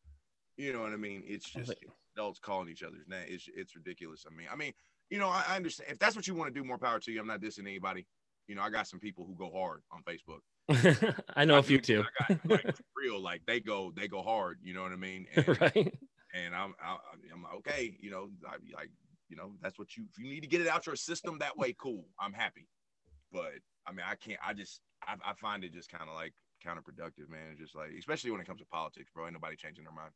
You 0.58 0.74
know 0.74 0.82
what 0.82 0.94
I 0.94 0.98
mean? 0.98 1.24
It's 1.26 1.50
just 1.50 1.72
it's 1.72 1.82
adults 2.16 2.40
calling 2.40 2.70
each 2.70 2.84
other's 2.84 3.08
name. 3.08 3.26
It's, 3.28 3.48
it's 3.56 3.76
ridiculous. 3.76 4.26
I 4.32 4.36
mean, 4.36 4.48
I 4.52 4.56
mean, 4.56 4.74
you 5.10 5.18
know, 5.18 5.30
I, 5.30 5.44
I 5.50 5.56
understand 5.56 5.92
if 5.92 6.00
that's 6.00 6.16
what 6.16 6.28
you 6.28 6.36
want 6.36 6.54
to 6.54 6.60
do. 6.60 6.66
More 6.66 6.78
power 6.78 7.00
to 7.00 7.12
you. 7.12 7.20
I'm 7.20 7.28
not 7.28 7.42
dissing 7.42 7.62
anybody. 7.62 8.06
You 8.48 8.56
know, 8.56 8.62
I 8.62 8.70
got 8.70 8.88
some 8.88 9.00
people 9.00 9.26
who 9.26 9.36
go 9.36 9.52
hard 9.52 9.82
on 9.92 10.04
Facebook. 10.04 10.42
I 11.36 11.46
know 11.46 11.56
a 11.56 11.60
I 11.60 11.62
few 11.62 11.80
too. 11.80 12.04
I 12.20 12.34
got, 12.34 12.50
like, 12.50 12.76
real, 12.96 13.20
like 13.20 13.42
they 13.46 13.60
go, 13.60 13.92
they 13.96 14.08
go 14.08 14.22
hard. 14.22 14.60
You 14.64 14.74
know 14.74 14.84
what 14.84 14.92
I 14.92 14.98
mean? 14.98 15.28
And, 15.36 15.62
right. 15.62 15.94
And 16.34 16.56
I'm, 16.56 16.74
I, 16.84 16.98
I'm 17.34 17.44
like, 17.44 17.54
okay. 17.56 17.96
You 18.00 18.12
know, 18.12 18.30
I 18.48 18.56
like, 18.76 18.90
you 19.30 19.38
know, 19.38 19.54
that's 19.62 19.80
what 19.80 19.96
you. 19.96 20.06
If 20.12 20.24
you 20.24 20.30
need 20.30 20.42
to 20.42 20.48
get 20.48 20.62
it 20.62 20.68
out 20.68 20.86
your 20.86 20.96
system 20.96 21.38
that 21.40 21.58
way, 21.58 21.76
cool. 21.80 22.06
I'm 22.20 22.34
happy. 22.34 22.68
But 23.32 23.54
I 23.88 23.92
mean, 23.92 24.06
I 24.08 24.16
can't. 24.16 24.40
I 24.46 24.54
just, 24.54 24.82
I, 25.08 25.14
I 25.26 25.34
find 25.34 25.64
it 25.64 25.74
just 25.74 25.92
kind 25.92 26.10
of 26.10 26.16
like 26.16 26.34
counterproductive, 26.66 27.30
man. 27.30 27.52
It's 27.52 27.60
just 27.60 27.76
like, 27.76 27.92
especially 27.98 28.32
when 28.32 28.42
it 28.42 28.48
comes 28.48 28.60
to 28.60 28.66
politics, 28.68 29.10
bro. 29.14 29.26
Ain't 29.26 29.34
nobody 29.34 29.56
changing 29.56 29.84
their 29.84 29.94
mind. 29.94 30.12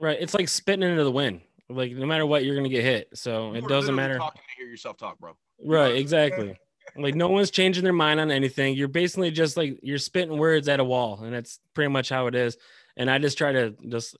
Right. 0.00 0.18
It's 0.20 0.34
like 0.34 0.48
spitting 0.48 0.88
into 0.88 1.04
the 1.04 1.12
wind. 1.12 1.42
Like 1.68 1.92
no 1.92 2.06
matter 2.06 2.26
what, 2.26 2.44
you're 2.44 2.56
gonna 2.56 2.68
get 2.68 2.84
hit. 2.84 3.08
So 3.14 3.52
You 3.52 3.58
it 3.58 3.68
doesn't 3.68 3.94
matter. 3.94 4.18
Talking 4.18 4.42
to 4.42 4.60
hear 4.60 4.70
yourself 4.70 4.96
talk, 4.96 5.18
bro. 5.18 5.36
Right. 5.64 5.96
Exactly. 5.96 6.58
Like 6.96 7.14
no 7.14 7.28
one's 7.28 7.50
changing 7.50 7.84
their 7.84 7.92
mind 7.92 8.20
on 8.20 8.30
anything. 8.30 8.74
You're 8.74 8.88
basically 8.88 9.30
just 9.30 9.56
like 9.56 9.78
you're 9.82 9.98
spitting 9.98 10.36
words 10.36 10.68
at 10.68 10.80
a 10.80 10.84
wall, 10.84 11.22
and 11.22 11.32
that's 11.32 11.60
pretty 11.74 11.90
much 11.90 12.08
how 12.08 12.26
it 12.26 12.34
is. 12.34 12.56
And 12.96 13.10
I 13.10 13.18
just 13.18 13.38
try 13.38 13.52
to 13.52 13.74
just 13.88 14.16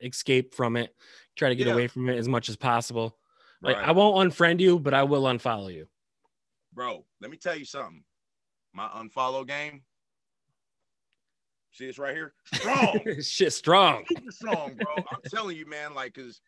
escape 0.00 0.54
from 0.54 0.76
it, 0.76 0.94
try 1.36 1.48
to 1.48 1.54
get 1.54 1.66
Yeah. 1.66 1.72
away 1.74 1.86
from 1.88 2.08
it 2.08 2.16
as 2.18 2.28
much 2.28 2.48
as 2.48 2.56
possible. 2.56 3.18
Like 3.62 3.76
Right. 3.76 3.88
I 3.88 3.92
won't 3.92 4.30
unfriend 4.32 4.60
you, 4.60 4.78
but 4.78 4.94
I 4.94 5.02
will 5.04 5.22
unfollow 5.24 5.72
you. 5.72 5.88
bro. 6.72 7.06
Let 7.20 7.30
me 7.30 7.36
tell 7.36 7.56
you 7.56 7.64
something. 7.64 8.02
My 8.72 8.88
unfollow 8.88 9.46
game. 9.46 9.84
See 11.72 11.86
this 11.86 11.98
right 11.98 12.14
here? 12.14 12.34
Strong. 12.52 13.00
Shit, 13.22 13.52
strong. 13.52 14.04
super 14.08 14.30
strong, 14.30 14.74
bro. 14.74 14.96
I'm 15.10 15.20
telling 15.28 15.56
you, 15.56 15.66
man. 15.66 15.94
Like, 15.94 16.14
cause 16.14 16.40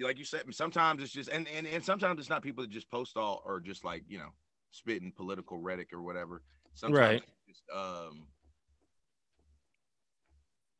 like 0.00 0.18
you 0.18 0.24
said, 0.24 0.42
sometimes 0.52 1.02
it's 1.02 1.12
just 1.12 1.28
and, 1.28 1.46
and 1.48 1.66
and 1.66 1.84
sometimes 1.84 2.18
it's 2.18 2.28
not 2.28 2.42
people 2.42 2.64
that 2.64 2.70
just 2.70 2.90
post 2.90 3.16
all 3.16 3.42
or 3.46 3.60
just 3.60 3.84
like 3.84 4.02
you 4.08 4.18
know 4.18 4.30
spitting 4.70 5.12
political 5.12 5.58
rhetoric 5.58 5.92
or 5.92 6.02
whatever. 6.02 6.42
Sometimes 6.74 6.98
Right. 6.98 7.22
it's 7.48 7.58
just, 7.60 7.62
um. 7.74 8.26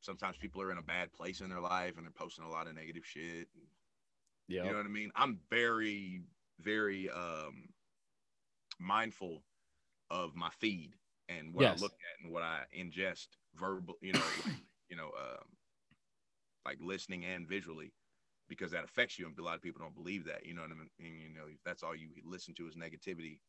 Sometimes 0.01 0.37
people 0.37 0.61
are 0.61 0.71
in 0.71 0.77
a 0.77 0.83
bad 0.83 1.13
place 1.13 1.41
in 1.41 1.49
their 1.49 1.59
life 1.61 1.97
and 1.97 2.05
they're 2.05 2.11
posting 2.11 2.45
a 2.45 2.49
lot 2.49 2.67
of 2.67 2.75
negative 2.75 3.05
shit. 3.05 3.49
Yeah. 4.47 4.61
You 4.61 4.69
know 4.71 4.77
what 4.77 4.85
I 4.85 4.89
mean? 4.89 5.11
I'm 5.15 5.39
very, 5.49 6.23
very 6.59 7.09
um 7.09 7.73
mindful 8.79 9.43
of 10.09 10.35
my 10.35 10.49
feed 10.49 10.95
and 11.29 11.53
what 11.53 11.65
Yes. 11.65 11.67
I 11.67 11.73
look 11.73 11.93
at 11.93 12.23
and 12.23 12.31
what 12.33 12.43
I 12.43 12.65
ingest 12.75 13.29
verbal, 13.55 13.95
you 14.01 14.13
know, 14.13 14.31
like, 14.37 14.53
you 14.89 14.95
know, 14.97 15.11
um 15.19 15.57
like 16.65 16.77
listening 16.81 17.25
and 17.25 17.47
visually 17.47 17.93
because 18.47 18.71
that 18.71 18.83
affects 18.83 19.17
you 19.19 19.27
and 19.27 19.37
a 19.39 19.43
lot 19.43 19.55
of 19.55 19.61
people 19.61 19.79
don't 19.81 19.95
believe 19.95 20.25
that, 20.25 20.45
you 20.45 20.53
know 20.53 20.61
what 20.61 20.71
I 20.71 20.75
mean? 20.75 20.89
And, 20.99 21.21
you 21.21 21.29
know, 21.29 21.47
if 21.47 21.63
that's 21.63 21.83
all 21.83 21.95
you 21.95 22.09
listen 22.23 22.53
to 22.55 22.67
is 22.67 22.75
negativity, 22.75 23.39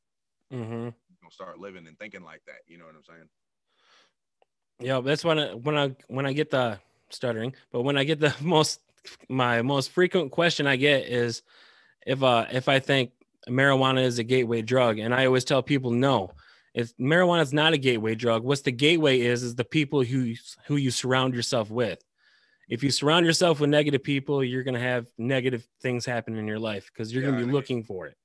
Mm-hmm. 0.52 0.90
you're 1.08 1.18
gonna 1.20 1.30
start 1.30 1.58
living 1.58 1.86
and 1.86 1.98
thinking 1.98 2.22
like 2.22 2.44
that, 2.46 2.62
you 2.66 2.78
know 2.78 2.86
what 2.86 2.96
I'm 2.96 3.04
saying? 3.04 3.28
Yeah, 4.80 5.00
that's 5.00 5.24
when 5.24 5.38
I 5.38 5.54
when 5.54 5.76
I 5.76 5.94
when 6.08 6.26
I 6.26 6.32
get 6.32 6.50
the 6.50 6.80
stuttering, 7.10 7.54
but 7.72 7.82
when 7.82 7.96
I 7.96 8.04
get 8.04 8.20
the 8.20 8.34
most 8.42 8.80
my 9.28 9.62
most 9.62 9.90
frequent 9.90 10.32
question 10.32 10.66
I 10.66 10.76
get 10.76 11.06
is 11.06 11.42
if 12.06 12.22
uh 12.22 12.46
if 12.50 12.68
I 12.68 12.78
think 12.78 13.12
marijuana 13.48 14.02
is 14.04 14.18
a 14.18 14.24
gateway 14.24 14.62
drug, 14.62 14.98
and 14.98 15.14
I 15.14 15.26
always 15.26 15.44
tell 15.44 15.62
people 15.62 15.90
no. 15.90 16.32
If 16.72 16.96
marijuana 16.98 17.42
is 17.42 17.52
not 17.52 17.72
a 17.72 17.78
gateway 17.78 18.14
drug, 18.14 18.44
what's 18.44 18.62
the 18.62 18.72
gateway 18.72 19.20
is 19.20 19.42
is 19.42 19.54
the 19.54 19.64
people 19.64 20.02
who 20.02 20.34
who 20.66 20.76
you 20.76 20.90
surround 20.90 21.34
yourself 21.34 21.70
with. 21.70 22.02
If 22.68 22.84
you 22.84 22.90
surround 22.92 23.26
yourself 23.26 23.58
with 23.60 23.70
negative 23.70 24.02
people, 24.04 24.44
you're 24.44 24.62
gonna 24.62 24.78
have 24.80 25.08
negative 25.18 25.66
things 25.82 26.06
happen 26.06 26.36
in 26.36 26.46
your 26.46 26.60
life 26.60 26.90
because 26.92 27.12
you're 27.12 27.24
Yeah, 27.24 27.32
gonna 27.32 27.44
be 27.44 27.52
looking 27.52 27.82
for 27.82 28.06
it. 28.06 28.16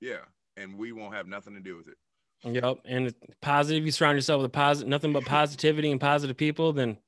Yeah. 0.00 0.24
And 0.56 0.78
we 0.78 0.92
won't 0.92 1.14
have 1.14 1.26
nothing 1.26 1.54
to 1.54 1.60
do 1.60 1.76
with 1.76 1.88
it. 1.88 1.96
Yep. 2.44 2.78
And 2.84 3.14
positive, 3.40 3.84
you 3.84 3.92
surround 3.92 4.16
yourself 4.16 4.40
with 4.40 4.46
a 4.46 4.52
positive, 4.52 4.88
nothing 4.88 5.12
but 5.12 5.24
positivity 5.24 5.90
and 5.90 6.00
positive 6.00 6.36
people, 6.36 6.72
then 6.72 6.98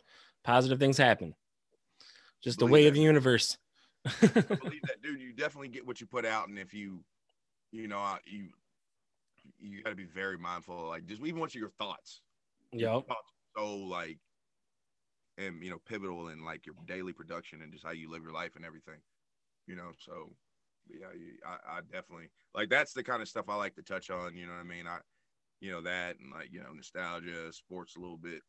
positive 0.44 0.78
things 0.78 0.96
happen. 0.96 1.34
Just 2.42 2.58
the 2.58 2.66
way 2.66 2.82
that. 2.82 2.88
of 2.88 2.94
the 2.94 3.00
universe. 3.00 3.58
I 4.04 4.10
believe 4.26 4.82
that, 4.82 5.02
dude. 5.02 5.20
You 5.20 5.32
definitely 5.32 5.68
get 5.68 5.86
what 5.86 6.00
you 6.00 6.06
put 6.06 6.26
out, 6.26 6.48
and 6.48 6.58
if 6.58 6.74
you, 6.74 7.00
you 7.72 7.88
know, 7.88 8.16
you, 8.26 8.48
you 9.58 9.82
got 9.82 9.90
to 9.90 9.96
be 9.96 10.04
very 10.04 10.36
mindful. 10.36 10.78
of, 10.78 10.88
Like, 10.88 11.06
just 11.06 11.22
even 11.22 11.40
what's 11.40 11.54
your 11.54 11.70
thoughts. 11.70 12.20
Your 12.70 12.96
yep. 12.96 13.08
thoughts 13.08 13.32
so 13.56 13.76
like, 13.76 14.18
and 15.38 15.62
you 15.62 15.70
know, 15.70 15.78
pivotal 15.86 16.28
in 16.28 16.44
like 16.44 16.66
your 16.66 16.74
daily 16.86 17.12
production 17.12 17.62
and 17.62 17.72
just 17.72 17.84
how 17.84 17.92
you 17.92 18.10
live 18.10 18.22
your 18.22 18.32
life 18.32 18.56
and 18.56 18.64
everything. 18.64 18.98
You 19.66 19.76
know, 19.76 19.92
so 19.98 20.30
yeah, 20.88 21.06
I, 21.46 21.78
I 21.78 21.80
definitely 21.80 22.28
like 22.54 22.68
that's 22.68 22.92
the 22.92 23.02
kind 23.02 23.22
of 23.22 23.28
stuff 23.28 23.46
I 23.48 23.56
like 23.56 23.74
to 23.76 23.82
touch 23.82 24.10
on. 24.10 24.36
You 24.36 24.46
know 24.46 24.52
what 24.52 24.60
I 24.60 24.64
mean? 24.64 24.86
I, 24.86 24.98
you 25.64 25.70
know, 25.70 25.80
that 25.80 26.18
and 26.20 26.30
like 26.30 26.52
you 26.52 26.62
know, 26.62 26.72
nostalgia, 26.74 27.50
sports 27.52 27.96
a 27.96 27.98
little 27.98 28.18
bit, 28.18 28.42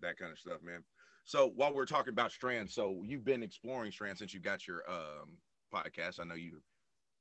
that 0.00 0.16
kind 0.16 0.30
of 0.30 0.38
stuff, 0.38 0.62
man. 0.62 0.84
So 1.24 1.50
while 1.54 1.74
we're 1.74 1.84
talking 1.86 2.12
about 2.12 2.30
strands, 2.32 2.74
so 2.74 3.02
you've 3.04 3.24
been 3.24 3.42
exploring 3.42 3.90
strands 3.92 4.20
since 4.20 4.32
you 4.32 4.40
got 4.40 4.66
your 4.68 4.88
um 4.88 5.38
podcast. 5.74 6.20
I 6.20 6.24
know 6.24 6.34
you. 6.34 6.60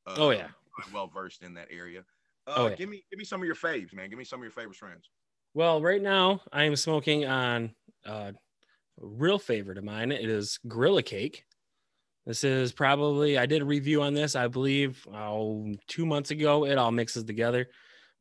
Uh, 0.06 0.16
Oh, 0.18 0.30
yeah. 0.30 0.50
well 0.94 1.08
versed 1.08 1.42
in 1.44 1.54
that 1.56 1.68
area. 1.72 2.02
Uh, 2.48 2.54
Oh, 2.58 2.68
yeah. 2.68 2.76
Give 2.76 2.90
me 2.90 3.04
give 3.10 3.18
me 3.18 3.26
some 3.26 3.42
of 3.42 3.46
your 3.48 3.56
faves, 3.56 3.94
man. 3.94 4.10
Give 4.10 4.20
me 4.20 4.24
some 4.26 4.40
of 4.40 4.44
your 4.44 4.52
favorite 4.52 4.76
strands. 4.76 5.10
Well, 5.56 5.82
right 5.82 6.02
now 6.02 6.42
I 6.54 6.64
am 6.66 6.76
smoking 6.76 7.26
on 7.26 7.74
uh, 8.06 8.32
a 9.02 9.06
real 9.06 9.40
favorite 9.40 9.80
of 9.80 9.84
mine. 9.84 10.12
It 10.12 10.30
is 10.30 10.60
Gorilla 10.68 11.02
Cake. 11.02 11.44
This 12.26 12.44
is 12.44 12.72
probably 12.72 13.38
I 13.40 13.48
did 13.48 13.64
a 13.64 13.66
review 13.66 14.04
on 14.04 14.14
this, 14.14 14.36
I 14.36 14.48
believe, 14.48 15.06
oh, 15.12 15.74
two 15.88 16.06
months 16.06 16.30
ago. 16.30 16.66
It 16.66 16.78
all 16.78 16.92
mixes 16.92 17.24
together, 17.24 17.68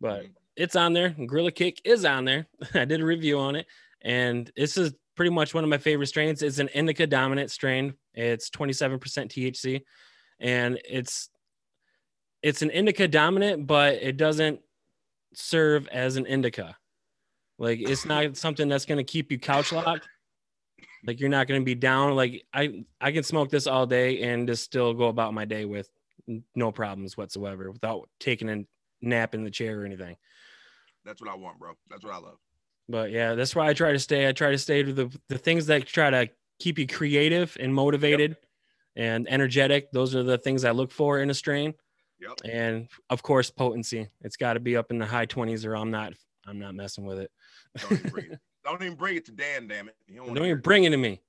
but 0.01 0.25
Mhm. 0.25 0.35
It's 0.59 0.75
on 0.75 0.93
there. 0.93 1.11
Gorilla 1.11 1.53
Cake 1.53 1.81
is 1.85 2.05
on 2.05 2.25
there. 2.25 2.49
I 2.75 2.85
did 2.85 3.01
a 3.01 3.05
review 3.05 3.39
on 3.39 3.55
it, 3.55 3.67
and 4.03 4.51
this 4.57 4.77
is 4.77 4.93
pretty 5.15 5.31
much 5.31 5.55
one 5.55 5.63
of 5.63 5.71
my 5.71 5.79
favorite 5.79 6.09
strains. 6.09 6.43
It's 6.43 6.59
an 6.59 6.69
indica 6.75 7.07
dominant 7.07 7.53
strain. 7.53 7.95
It's 8.13 8.51
27% 8.51 8.99
THC, 8.99 9.83
and 10.41 10.81
it's 10.85 11.31
it's 12.43 12.63
an 12.63 12.71
indica 12.71 13.07
dominant, 13.07 13.69
but 13.69 13.95
it 13.95 14.17
doesn't 14.17 14.61
serve 15.33 15.87
as 15.89 16.17
an 16.17 16.27
indica. 16.27 16.77
Like 17.59 17.79
it's 17.81 18.05
not 18.05 18.37
something 18.37 18.69
that's 18.69 18.85
gonna 18.85 19.05
keep 19.05 19.31
you 19.31 19.39
couch 19.39 19.71
locked. 19.71 20.09
Like 21.07 21.21
you're 21.21 21.29
not 21.29 21.47
gonna 21.47 21.63
be 21.63 21.77
down. 21.77 22.17
Like 22.17 22.45
I 22.53 22.85
I 23.01 23.13
can 23.13 23.23
smoke 23.23 23.49
this 23.49 23.69
all 23.69 23.87
day 23.87 24.23
and 24.23 24.49
just 24.49 24.65
still 24.65 24.93
go 24.93 25.07
about 25.07 25.35
my 25.35 25.45
day 25.45 25.67
with 25.67 25.89
no 26.57 26.73
problems 26.73 27.17
whatsoever 27.17 27.71
without 27.71 28.09
taking 28.19 28.51
a 28.51 28.65
nap 29.01 29.35
in 29.35 29.45
the 29.45 29.51
chair 29.51 29.81
or 29.81 29.85
anything. 29.85 30.17
That's 31.05 31.21
what 31.21 31.31
I 31.31 31.35
want, 31.35 31.59
bro. 31.59 31.73
That's 31.89 32.05
what 32.05 32.15
I 32.15 32.19
love. 32.19 32.39
But 32.89 33.11
yeah, 33.11 33.35
that's 33.35 33.55
why 33.55 33.69
I 33.69 33.75
try 33.75 33.93
to 33.93 33.99
stay. 33.99 34.29
I 34.29 34.33
try 34.33 34.51
to 34.51 34.59
stay 34.59 34.83
to 34.83 34.93
the 34.93 35.21
the 35.29 35.39
things 35.39 35.67
that 35.67 35.87
try 35.87 36.11
to 36.11 36.29
keep 36.59 36.79
you 36.79 36.87
creative 36.87 37.57
and 37.61 37.75
motivated 37.75 38.37
and 38.97 39.29
energetic. 39.31 39.91
Those 39.93 40.15
are 40.15 40.23
the 40.23 40.39
things 40.39 40.65
I 40.65 40.71
look 40.73 40.91
for 40.91 41.21
in 41.21 41.31
a 41.31 41.35
strain. 41.35 41.75
Yep. 42.21 42.53
And 42.53 42.89
of 43.11 43.23
course, 43.23 43.51
potency. 43.51 44.09
It's 44.23 44.37
got 44.37 44.55
to 44.55 44.61
be 44.61 44.77
up 44.77 44.91
in 44.91 44.99
the 44.99 45.07
high 45.07 45.27
20s 45.27 45.65
or 45.65 45.77
I'm 45.77 45.91
not 45.91 46.15
I'm 46.47 46.59
not 46.59 46.75
messing 46.75 47.05
with 47.05 47.19
it. 47.19 47.31
Don't 47.77 47.93
even 47.93 48.11
bring 48.11 48.25
it. 48.33 48.39
Don't 48.65 48.83
even 48.83 48.97
bring 48.97 49.17
it 49.17 49.25
to 49.27 49.33
Dan, 49.33 49.69
damn 49.69 49.89
it. 49.89 49.97
You 50.07 50.17
don't, 50.17 50.35
Don't 50.35 50.47
even 50.47 50.61
bring 50.61 50.85
it 50.85 50.91
to 50.91 50.97
me. 50.97 51.23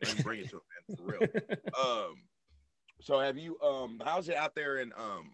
Don't 0.00 0.12
even 0.12 0.22
bring 0.22 0.40
it 0.40 0.50
to 0.50 0.56
him, 0.56 0.62
man, 0.88 0.96
for 0.96 1.18
real. 1.18 1.30
um, 1.82 2.14
so 3.00 3.18
have 3.18 3.36
you? 3.36 3.58
Um, 3.60 4.00
how's 4.04 4.28
it 4.28 4.36
out 4.36 4.54
there 4.54 4.78
in 4.78 4.92
um, 4.96 5.32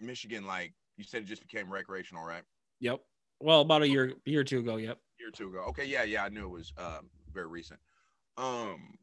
Michigan? 0.00 0.46
Like 0.46 0.74
you 0.96 1.04
said, 1.04 1.22
it 1.22 1.26
just 1.26 1.42
became 1.42 1.70
recreational, 1.72 2.24
right? 2.24 2.42
Yep. 2.80 3.00
Well, 3.40 3.60
about 3.60 3.82
a 3.82 3.88
year 3.88 4.12
year 4.24 4.40
or 4.40 4.44
two 4.44 4.60
ago. 4.60 4.76
Yep. 4.76 4.98
year 5.18 5.28
or 5.28 5.32
two 5.32 5.48
ago. 5.48 5.64
Okay, 5.68 5.84
yeah, 5.84 6.02
yeah, 6.02 6.24
I 6.24 6.28
knew 6.28 6.44
it 6.44 6.50
was 6.50 6.72
um 6.76 7.10
very 7.32 7.46
recent. 7.46 7.80
Um 8.36 8.98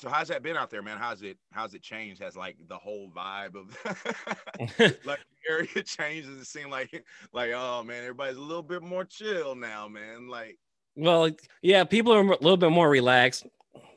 so 0.00 0.08
how's 0.08 0.28
that 0.28 0.42
been 0.42 0.56
out 0.56 0.70
there, 0.70 0.82
man? 0.82 0.98
How's 0.98 1.22
it 1.22 1.36
how's 1.52 1.74
it 1.74 1.82
changed? 1.82 2.22
Has 2.22 2.36
like 2.36 2.56
the 2.68 2.76
whole 2.76 3.10
vibe 3.14 3.54
of 3.54 3.76
like 5.04 5.20
the 5.20 5.50
area 5.50 5.66
changed? 5.84 6.28
Does 6.28 6.38
it 6.38 6.46
seem 6.46 6.70
like 6.70 7.04
like 7.32 7.52
oh 7.54 7.82
man, 7.82 8.02
everybody's 8.02 8.36
a 8.36 8.42
little 8.42 8.62
bit 8.62 8.82
more 8.82 9.04
chill 9.04 9.54
now, 9.54 9.88
man? 9.88 10.28
Like 10.28 10.58
well, 10.96 11.30
yeah, 11.62 11.84
people 11.84 12.12
are 12.12 12.20
a 12.20 12.24
little 12.24 12.56
bit 12.56 12.70
more 12.70 12.90
relaxed, 12.90 13.46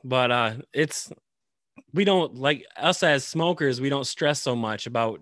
but 0.03 0.31
uh 0.31 0.55
it's 0.73 1.11
we 1.93 2.05
don't 2.05 2.35
like 2.35 2.65
us 2.77 3.03
as 3.03 3.25
smokers, 3.25 3.79
we 3.81 3.89
don't 3.89 4.05
stress 4.05 4.41
so 4.41 4.55
much 4.55 4.87
about 4.87 5.21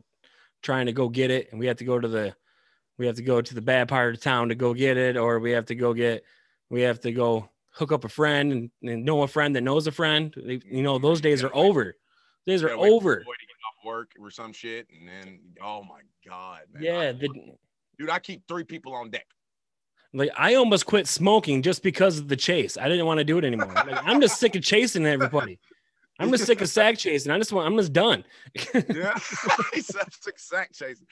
trying 0.61 0.85
to 0.85 0.93
go 0.93 1.09
get 1.09 1.31
it 1.31 1.49
and 1.51 1.59
we 1.59 1.67
have 1.67 1.77
to 1.77 1.85
go 1.85 1.99
to 1.99 2.07
the 2.07 2.35
we 2.97 3.05
have 3.07 3.15
to 3.15 3.23
go 3.23 3.41
to 3.41 3.55
the 3.55 3.61
bad 3.61 3.87
part 3.87 4.13
of 4.13 4.21
town 4.21 4.49
to 4.49 4.55
go 4.55 4.73
get 4.73 4.97
it 4.97 5.17
or 5.17 5.39
we 5.39 5.51
have 5.51 5.65
to 5.65 5.75
go 5.75 5.93
get 5.93 6.23
we 6.69 6.81
have 6.81 6.99
to 6.99 7.11
go 7.11 7.49
hook 7.71 7.91
up 7.91 8.03
a 8.03 8.09
friend 8.09 8.51
and, 8.51 8.71
and 8.83 9.03
know 9.05 9.23
a 9.23 9.27
friend 9.27 9.55
that 9.55 9.61
knows 9.61 9.87
a 9.87 9.91
friend 9.91 10.33
you 10.65 10.83
know 10.83 10.99
those 10.99 11.21
days 11.21 11.43
are 11.43 11.55
over 11.55 11.95
Days 12.47 12.63
are 12.63 12.69
Gotta 12.69 12.79
wait 12.81 12.89
for 12.89 12.95
over. 12.95 13.15
to 13.17 13.21
get 13.21 13.29
off 13.29 13.85
work 13.85 14.11
or 14.19 14.31
some 14.31 14.51
shit, 14.51 14.87
and 14.99 15.07
then 15.07 15.39
oh 15.63 15.83
my 15.83 15.99
god, 16.27 16.61
man. 16.73 16.81
Yeah, 16.81 16.99
I- 16.99 17.11
the, 17.11 17.29
dude, 17.99 18.09
I 18.09 18.17
keep 18.17 18.47
three 18.47 18.63
people 18.63 18.95
on 18.95 19.11
deck. 19.11 19.27
like 20.11 20.31
I 20.35 20.55
almost 20.55 20.87
quit 20.87 21.05
smoking 21.05 21.61
just 21.61 21.83
because 21.83 22.17
of 22.17 22.27
the 22.29 22.35
chase. 22.35 22.77
I 22.77 22.89
didn't 22.89 23.05
want 23.05 23.19
to 23.19 23.23
do 23.23 23.37
it 23.37 23.45
anymore. 23.45 23.71
Like, 23.75 24.03
I'm 24.03 24.19
just 24.21 24.39
sick 24.39 24.55
of 24.55 24.63
chasing 24.63 25.05
everybody. 25.05 25.59
I'm 26.21 26.31
just 26.31 26.45
sick 26.45 26.61
of 26.61 26.69
sack 26.69 26.97
chasing. 26.97 27.31
I 27.31 27.37
just 27.37 27.51
want. 27.51 27.67
I'm 27.67 27.77
just 27.77 27.93
done. 27.93 28.23
Yeah, 28.73 29.17
he's 29.73 29.87
such 29.87 30.13
sack 30.37 30.71
chasing. 30.73 31.07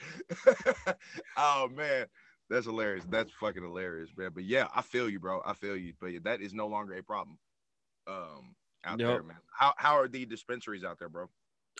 oh 1.36 1.68
man, 1.74 2.06
that's 2.48 2.66
hilarious. 2.66 3.04
That's 3.08 3.30
fucking 3.40 3.62
hilarious, 3.62 4.10
man. 4.16 4.30
But 4.34 4.44
yeah, 4.44 4.68
I 4.74 4.82
feel 4.82 5.08
you, 5.08 5.18
bro. 5.20 5.40
I 5.44 5.54
feel 5.54 5.76
you. 5.76 5.92
But 6.00 6.08
yeah, 6.08 6.20
that 6.24 6.40
is 6.40 6.54
no 6.54 6.66
longer 6.66 6.94
a 6.94 7.02
problem. 7.02 7.38
Um, 8.06 8.54
out 8.84 8.98
Yep. 8.98 9.08
there, 9.08 9.22
man. 9.22 9.36
How 9.56 9.74
how 9.76 9.94
are 9.98 10.08
the 10.08 10.24
dispensaries 10.26 10.84
out 10.84 10.98
there, 10.98 11.08
bro? 11.08 11.28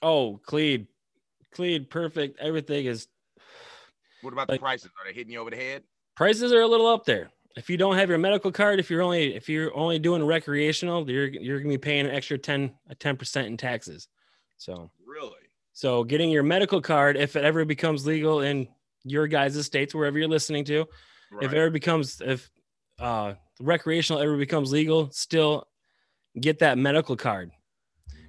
oh, 0.02 0.38
Cleed, 0.46 0.86
Cleed, 1.52 1.90
perfect. 1.90 2.38
Everything 2.40 2.86
is 2.86 3.08
What 4.22 4.32
about 4.32 4.48
Like- 4.48 4.60
the 4.60 4.62
prices? 4.64 4.90
Are 4.98 5.06
they 5.10 5.14
hitting 5.14 5.32
you 5.32 5.40
over 5.40 5.50
the 5.50 5.56
head? 5.56 5.82
prices 6.16 6.52
are 6.52 6.60
a 6.60 6.66
little 6.66 6.86
up 6.86 7.04
there. 7.06 7.30
If 7.56 7.68
you 7.68 7.76
don't 7.76 7.96
have 7.96 8.08
your 8.08 8.18
medical 8.18 8.52
card, 8.52 8.78
if 8.78 8.90
you're 8.90 9.02
only 9.02 9.34
if 9.34 9.48
you're 9.48 9.74
only 9.76 9.98
doing 9.98 10.24
recreational, 10.24 11.08
you're 11.10 11.26
you're 11.26 11.58
gonna 11.58 11.74
be 11.74 11.78
paying 11.78 12.06
an 12.06 12.12
extra 12.12 12.38
10 12.38 12.72
a 12.88 12.94
10% 12.94 13.46
in 13.46 13.56
taxes. 13.56 14.08
So 14.56 14.90
Really? 15.04 15.32
so 15.72 16.04
getting 16.04 16.30
your 16.30 16.42
medical 16.42 16.80
card, 16.80 17.16
if 17.16 17.36
it 17.36 17.44
ever 17.44 17.64
becomes 17.64 18.06
legal 18.06 18.40
in 18.40 18.68
your 19.04 19.26
guys' 19.26 19.64
states, 19.66 19.94
wherever 19.94 20.18
you're 20.18 20.28
listening 20.28 20.64
to, 20.66 20.86
Right. 21.32 21.44
if 21.44 21.52
it 21.52 21.58
ever 21.58 21.70
becomes 21.70 22.20
if 22.20 22.50
uh 22.98 23.34
recreational 23.60 24.22
ever 24.22 24.36
becomes 24.36 24.70
legal, 24.72 25.10
still 25.10 25.66
get 26.40 26.60
that 26.60 26.78
medical 26.78 27.16
card. 27.16 27.50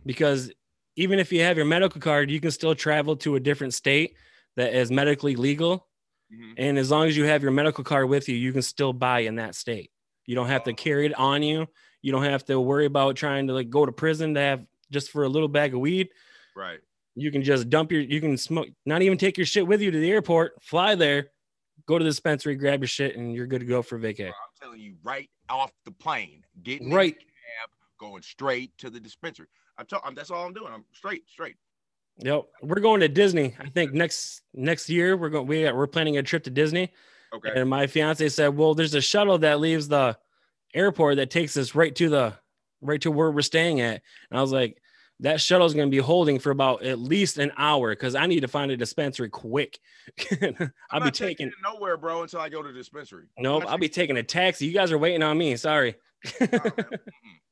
Because 0.06 0.52
even 0.96 1.20
if 1.20 1.32
you 1.32 1.42
have 1.42 1.58
your 1.58 1.66
medical 1.66 2.02
card, 2.02 2.32
you 2.32 2.40
can 2.40 2.52
still 2.52 2.74
travel 2.74 3.16
to 3.18 3.36
a 3.36 3.40
different 3.40 3.74
state 3.74 4.16
that 4.56 4.74
is 4.74 4.92
medically 4.92 5.36
legal 5.36 5.88
Mhm. 6.32 6.54
and 6.58 6.78
as 6.78 6.90
long 6.92 7.08
as 7.08 7.18
you 7.18 7.26
have 7.26 7.42
your 7.42 7.52
medical 7.52 7.84
card 7.84 8.08
with 8.10 8.30
you, 8.30 8.36
you 8.36 8.54
can 8.54 8.62
still 8.62 8.94
buy 8.94 9.20
in 9.22 9.36
that 9.36 9.56
state. 9.56 9.92
You 10.26 10.36
don't 10.36 10.48
have 10.48 10.64
to 10.66 10.74
carry 10.74 11.06
it 11.06 11.14
on 11.16 11.44
you. 11.44 11.68
You 12.02 12.12
don't 12.12 12.24
have 12.24 12.46
to 12.46 12.60
worry 12.60 12.86
about 12.86 13.16
trying 13.16 13.48
to 13.48 13.54
like 13.54 13.70
go 13.70 13.86
to 13.86 13.92
prison 13.92 14.34
to 14.36 14.40
have 14.40 14.66
just 14.92 15.12
for 15.12 15.24
a 15.24 15.30
little 15.30 15.48
bag 15.48 15.74
of 15.74 15.80
weed. 15.80 16.10
Right. 16.56 16.80
You 17.16 17.32
can 17.32 17.44
just 17.44 17.70
dump 17.70 17.92
your, 17.92 18.02
you 18.02 18.22
can 18.22 18.38
smoke, 18.38 18.70
not 18.86 19.02
even 19.02 19.18
take 19.18 19.38
your 19.38 19.46
shit 19.46 19.68
with 19.68 19.82
you 19.82 19.92
to 19.92 20.00
the 20.00 20.10
airport, 20.12 20.62
fly 20.64 20.96
there, 20.96 21.32
go 21.86 21.98
to 21.98 22.04
the 22.04 22.10
dispensary, 22.10 22.56
grab 22.56 22.80
your 22.82 22.88
shit, 22.88 23.16
and 23.18 23.34
you're 23.34 23.48
good 23.48 23.60
to 23.60 23.66
go 23.66 23.82
for 23.82 24.00
vacay. 24.00 24.28
I'm 24.28 24.34
telling 24.60 24.80
you, 24.80 24.96
right 25.04 25.30
off 25.50 25.74
the 25.84 25.92
plane, 25.92 26.46
getting 26.64 26.88
in 26.90 26.94
Right. 26.94 27.16
the 27.16 27.26
cab, 27.26 27.70
going 27.98 28.22
straight 28.22 28.78
to 28.78 28.90
the 28.90 29.00
dispensary. 29.00 29.48
I'm 29.78 29.86
telling. 29.86 30.16
That's 30.16 30.32
all 30.32 30.46
I'm 30.46 30.54
doing. 30.54 30.72
I'm 30.72 30.86
straight, 30.94 31.28
straight. 31.30 31.56
Yep. 32.22 32.46
We're 32.62 32.80
going 32.80 33.02
to 33.02 33.08
Disney. 33.08 33.56
I 33.60 33.70
think 33.70 33.94
next 33.94 34.42
next 34.54 34.90
year 34.90 35.18
we're 35.18 35.30
going 35.30 35.48
we 35.48 35.72
we're 35.72 35.88
planning 35.88 36.18
a 36.18 36.24
trip 36.24 36.44
to 36.44 36.50
Disney. 36.50 36.92
Okay. 37.34 37.52
And 37.56 37.70
my 37.70 37.88
fiance 37.88 38.28
said, 38.30 38.50
"Well, 38.50 38.76
there's 38.76 38.94
a 38.94 39.02
shuttle 39.02 39.38
that 39.40 39.60
leaves 39.60 39.88
the 39.88 40.18
airport 40.74 41.18
that 41.18 41.30
takes 41.30 41.58
us 41.58 41.76
right 41.76 41.96
to 41.96 42.10
the 42.10 42.34
right 42.82 43.02
to 43.02 43.12
where 43.12 43.32
we're 43.32 43.42
staying 43.42 43.82
at." 43.82 44.02
And 44.30 44.38
I 44.38 44.42
was 44.42 44.52
like, 44.52 44.82
"That 45.22 45.42
shuttle 45.42 45.66
is 45.66 45.74
going 45.74 45.88
to 45.88 45.96
be 45.96 46.02
holding 46.02 46.38
for 46.38 46.52
about 46.52 46.84
at 46.84 47.00
least 47.00 47.38
an 47.38 47.52
hour 47.58 47.92
because 47.92 48.14
I 48.14 48.28
need 48.28 48.42
to 48.42 48.48
find 48.48 48.70
a 48.70 48.78
dispensary 48.78 49.30
quick. 49.30 49.80
I'll 50.92 51.02
be 51.02 51.12
taking 51.12 51.52
nowhere, 51.64 51.98
bro, 51.98 52.24
until 52.24 52.42
I 52.42 52.50
go 52.50 52.62
to 52.62 52.68
the 52.68 52.78
dispensary. 52.78 53.28
Nope. 53.40 53.64
I'll 53.68 53.78
be 53.78 53.90
taking 53.90 54.18
a 54.18 54.24
taxi. 54.24 54.68
You 54.68 54.74
guys 54.74 54.92
are 54.92 54.98
waiting 54.98 55.24
on 55.24 55.38
me. 55.38 55.56
Sorry. 55.56 55.96
man. 56.40 56.50
Mm-mm, 56.52 57.00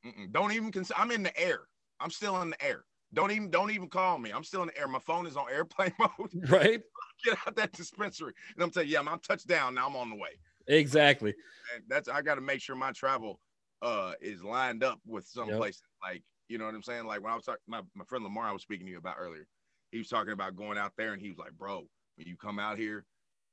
mm-mm. 0.06 0.32
Don't 0.32 0.52
even 0.52 0.72
consider. 0.72 1.00
I'm 1.00 1.12
in 1.12 1.24
the 1.24 1.38
air. 1.40 1.62
I'm 2.00 2.12
still 2.12 2.42
in 2.42 2.52
the 2.52 2.64
air. 2.64 2.84
Don't 3.13 3.32
even 3.32 3.50
don't 3.50 3.72
even 3.72 3.89
call 3.89 4.18
me. 4.20 4.32
I'm 4.32 4.44
still 4.44 4.62
in 4.62 4.68
the 4.68 4.78
air. 4.80 4.88
My 4.88 5.00
phone 5.00 5.25
is 5.25 5.36
on 5.36 5.46
airplane 5.51 5.94
mode. 6.00 6.32
right? 6.50 6.82
Get 7.25 7.38
out 7.46 7.56
that 7.56 7.72
dispensary. 7.74 8.34
And 8.56 8.63
I'm 8.63 8.70
telling 8.72 8.88
you, 8.88 8.94
yeah, 8.94 9.12
I'm 9.12 9.20
touched 9.20 9.48
down. 9.48 9.75
Now 9.75 9.88
I'm 9.88 9.96
on 9.96 10.10
the 10.10 10.16
way. 10.16 10.39
Exactly. 10.68 11.34
And 11.74 11.84
that's 11.88 12.08
I 12.08 12.22
got 12.22 12.36
to 12.36 12.41
make 12.41 12.62
sure 12.62 12.76
my 12.76 12.91
travel 12.91 13.39
uh 13.82 14.13
is 14.22 14.43
lined 14.43 14.84
up 14.84 15.00
with 15.06 15.26
some 15.26 15.50
Yep. 15.50 15.58
place 15.58 15.82
like 16.04 16.22
you 16.50 16.58
know 16.58 16.65
what 16.65 16.76
I'm 16.76 16.84
saying. 16.84 17.06
Like 17.06 17.22
when 17.24 17.32
I 17.32 17.36
was 17.36 17.45
talking, 17.45 17.62
my, 17.67 17.82
my 17.95 18.04
friend 18.06 18.24
Lamar 18.24 18.45
I 18.45 18.52
was 18.52 18.62
speaking 18.62 18.86
to 18.88 18.91
you 18.91 18.98
about 18.98 19.15
earlier. 19.19 19.48
He 19.91 19.98
was 19.98 20.08
talking 20.08 20.34
about 20.34 20.56
going 20.56 20.78
out 20.78 20.93
there, 20.98 21.13
and 21.13 21.22
he 21.22 21.30
was 21.30 21.38
like, 21.39 21.54
"Bro, 21.54 21.88
when 22.15 22.28
you 22.28 22.36
come 22.36 22.60
out 22.60 22.78
here, 22.78 23.06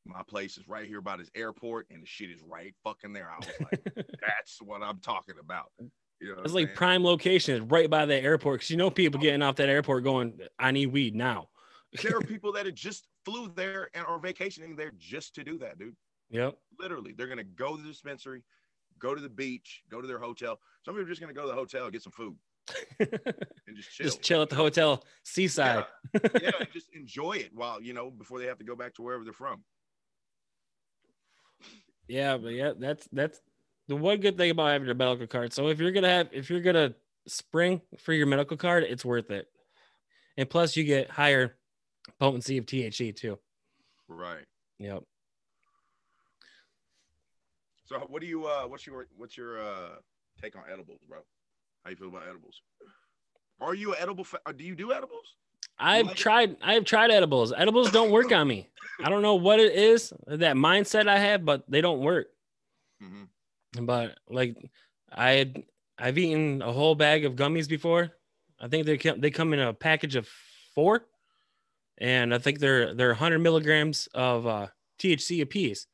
my 0.04 0.22
place 0.28 0.58
is 0.58 0.68
right 0.68 0.86
here 0.86 1.00
by 1.00 1.16
this 1.16 1.30
airport, 1.34 1.86
and 1.90 2.02
the 2.02 2.06
shit 2.06 2.30
is 2.30 2.42
right 2.46 2.74
fucking 2.84 3.12
there." 3.14 3.30
I 3.30 3.36
was 3.38 3.48
like, 3.60 3.84
"That's 4.20 4.60
what 4.60 4.82
I'm 4.82 4.98
talking 5.00 5.36
about." 5.40 5.72
You 6.20 6.34
know, 6.34 6.42
It's 6.42 6.54
like 6.54 6.68
saying? 6.68 6.76
prime 6.76 7.04
location. 7.04 7.62
It's 7.62 7.70
right 7.70 7.90
by 7.90 8.06
the 8.06 8.16
airport 8.16 8.60
because 8.60 8.70
you 8.70 8.76
know 8.76 8.90
people 8.90 9.20
getting 9.20 9.42
off 9.42 9.56
that 9.56 9.68
airport 9.68 10.04
going, 10.04 10.40
"I 10.58 10.70
need 10.70 10.86
weed 10.86 11.14
now." 11.14 11.48
there 12.02 12.16
are 12.16 12.22
people 12.22 12.52
that 12.52 12.66
have 12.66 12.74
just 12.74 13.06
flew 13.24 13.48
there 13.54 13.90
and 13.94 14.04
are 14.06 14.18
vacationing 14.18 14.76
there 14.76 14.92
just 14.98 15.34
to 15.34 15.44
do 15.44 15.58
that, 15.58 15.78
dude. 15.78 15.94
Yep. 16.30 16.56
Literally, 16.78 17.12
they're 17.12 17.28
gonna 17.28 17.44
go 17.44 17.76
to 17.76 17.82
the 17.82 17.88
dispensary, 17.88 18.42
go 18.98 19.14
to 19.14 19.20
the 19.20 19.28
beach, 19.28 19.82
go 19.90 20.00
to 20.00 20.06
their 20.08 20.18
hotel. 20.18 20.58
Some 20.84 20.94
people 20.94 21.06
are 21.06 21.08
just 21.08 21.20
gonna 21.20 21.32
go 21.34 21.42
to 21.42 21.48
the 21.48 21.54
hotel, 21.54 21.90
get 21.90 22.02
some 22.02 22.12
food, 22.12 22.36
and 22.98 23.76
just 23.76 23.90
chill. 23.92 24.04
Just 24.04 24.22
chill 24.22 24.42
at 24.42 24.48
the 24.48 24.56
hotel 24.56 25.04
seaside. 25.22 25.84
Yeah, 26.14 26.28
yeah, 26.42 26.50
just 26.72 26.88
enjoy 26.94 27.32
it 27.32 27.50
while 27.54 27.80
you 27.82 27.92
know 27.92 28.10
before 28.10 28.38
they 28.40 28.46
have 28.46 28.58
to 28.58 28.64
go 28.64 28.74
back 28.74 28.94
to 28.94 29.02
wherever 29.02 29.22
they're 29.22 29.32
from. 29.32 29.62
Yeah, 32.08 32.36
but 32.38 32.52
yeah, 32.52 32.72
that's 32.78 33.08
that's 33.12 33.40
the 33.88 33.96
one 33.96 34.18
good 34.20 34.36
thing 34.36 34.50
about 34.50 34.68
having 34.72 34.88
a 34.88 34.94
medical 34.94 35.26
card. 35.26 35.52
So 35.52 35.68
if 35.68 35.78
you're 35.78 35.92
gonna 35.92 36.08
have 36.08 36.28
if 36.32 36.50
you're 36.50 36.60
gonna 36.60 36.94
spring 37.28 37.80
for 37.98 38.12
your 38.12 38.26
medical 38.26 38.56
card, 38.56 38.84
it's 38.84 39.04
worth 39.04 39.30
it. 39.30 39.46
And 40.36 40.48
plus 40.48 40.76
you 40.76 40.84
get 40.84 41.10
higher 41.10 41.56
potency 42.20 42.58
of 42.58 42.66
THC 42.66 43.14
too. 43.14 43.38
Right. 44.08 44.44
Yep. 44.78 45.02
So 47.86 47.98
what 48.08 48.20
do 48.20 48.26
you 48.26 48.46
uh 48.46 48.62
what's 48.66 48.86
your 48.86 49.06
what's 49.16 49.36
your 49.36 49.60
uh 49.60 49.88
take 50.42 50.56
on 50.56 50.62
edibles, 50.72 51.00
bro? 51.08 51.18
How 51.84 51.90
you 51.90 51.96
feel 51.96 52.08
about 52.08 52.24
edibles? 52.28 52.60
Are 53.60 53.74
you 53.74 53.92
an 53.94 53.98
edible 54.00 54.24
fa- 54.24 54.40
do 54.56 54.64
you 54.64 54.74
do 54.74 54.92
edibles? 54.92 55.34
I've 55.78 56.06
Like- 56.06 56.16
tried 56.16 56.56
I've 56.62 56.84
tried 56.84 57.10
edibles. 57.10 57.52
Edibles 57.52 57.90
don't 57.92 58.10
work 58.10 58.32
on 58.32 58.48
me. 58.48 58.68
I 59.02 59.08
don't 59.10 59.22
know 59.22 59.34
what 59.34 59.60
it 59.60 59.72
is, 59.74 60.12
that 60.26 60.56
mindset 60.56 61.06
I 61.06 61.18
have, 61.18 61.44
but 61.44 61.64
they 61.68 61.80
don't 61.82 62.00
work. 62.00 62.28
Mm-hmm. 63.02 63.24
But 63.84 64.18
like 64.28 64.56
I 65.12 65.32
had 65.32 65.62
I've 65.98 66.18
eaten 66.18 66.62
a 66.62 66.72
whole 66.72 66.94
bag 66.94 67.24
of 67.24 67.34
gummies 67.34 67.68
before. 67.68 68.12
I 68.60 68.68
think 68.68 68.86
they 68.86 68.96
come 68.98 69.20
they 69.20 69.30
come 69.30 69.52
in 69.52 69.60
a 69.60 69.72
package 69.74 70.16
of 70.16 70.28
four, 70.74 71.06
and 71.98 72.34
I 72.34 72.38
think 72.38 72.58
they're 72.58 72.94
they're 72.94 73.08
100 73.08 73.38
milligrams 73.38 74.08
of 74.14 74.46
uh, 74.46 74.68
THC 74.98 75.42
a 75.42 75.46
piece. 75.46 75.86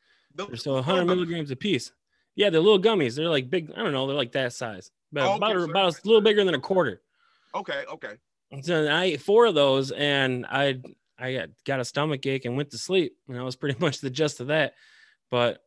So 0.54 0.74
100 0.74 1.04
milligrams 1.04 1.50
a 1.50 1.56
piece. 1.56 1.92
Yeah, 2.34 2.50
they're 2.50 2.60
little 2.60 2.80
gummies. 2.80 3.16
They're 3.16 3.28
like 3.28 3.50
big. 3.50 3.70
I 3.72 3.82
don't 3.82 3.92
know. 3.92 4.06
They're 4.06 4.16
like 4.16 4.32
that 4.32 4.52
size, 4.52 4.90
but 5.12 5.22
Oh, 5.24 5.36
about 5.36 5.56
okay, 5.56 5.70
about 5.70 5.94
a 5.94 6.00
little 6.08 6.22
bigger 6.22 6.44
than 6.44 6.54
a 6.54 6.60
quarter. 6.60 7.02
Okay, 7.54 7.84
okay. 7.92 8.14
So 8.62 8.86
I 8.86 9.04
ate 9.04 9.20
four 9.20 9.46
of 9.46 9.54
those, 9.54 9.90
and 9.92 10.46
I 10.46 10.80
I 11.18 11.34
got, 11.34 11.48
got 11.64 11.80
a 11.80 11.84
stomach 11.84 12.24
ache 12.26 12.44
and 12.44 12.56
went 12.56 12.70
to 12.70 12.78
sleep, 12.78 13.16
and 13.28 13.36
that 13.36 13.44
was 13.44 13.56
pretty 13.56 13.78
much 13.84 14.00
the 14.00 14.10
gist 14.10 14.40
of 14.40 14.46
that. 14.48 14.74
But 15.30 15.62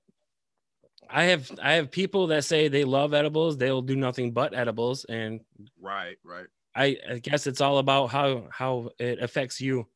I 1.15 1.23
have 1.25 1.49
I 1.63 1.73
have 1.75 1.91
people 1.91 2.27
that 2.27 2.43
say 2.43 2.67
they 2.67 2.83
love 2.83 3.13
edibles. 3.13 3.57
They'll 3.57 3.81
do 3.81 3.95
nothing 3.95 4.33
but 4.33 4.53
edibles, 4.53 5.05
and 5.05 5.39
Right, 5.79 6.17
right. 6.25 6.47
I, 6.75 6.97
I 7.09 7.19
guess 7.19 7.47
it's 7.47 7.61
all 7.61 7.77
about 7.77 8.07
how 8.07 8.47
how 8.51 8.89
it 8.99 9.19
affects 9.19 9.61
you. 9.61 9.87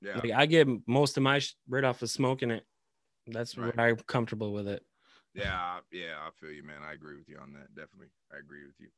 Yeah. 0.00 0.18
Like 0.18 0.30
I 0.30 0.46
get 0.46 0.68
most 0.86 1.16
of 1.16 1.24
my 1.24 1.40
sh- 1.40 1.56
right 1.68 1.82
off 1.82 2.02
of 2.02 2.10
smoking 2.10 2.52
it. 2.52 2.64
That's 3.26 3.58
Right. 3.58 3.76
where 3.76 3.86
I'm 3.88 3.96
comfortable 3.96 4.52
with 4.52 4.68
it. 4.68 4.84
Yeah, 5.34 5.80
yeah, 5.90 6.16
I 6.20 6.30
feel 6.40 6.52
you, 6.52 6.62
man. 6.62 6.82
I 6.82 6.92
agree 6.92 7.16
with 7.16 7.28
you 7.28 7.38
on 7.38 7.52
that. 7.54 7.74
Definitely, 7.74 8.10
I 8.32 8.38
agree 8.38 8.64
with 8.66 8.76
you. 8.78 8.88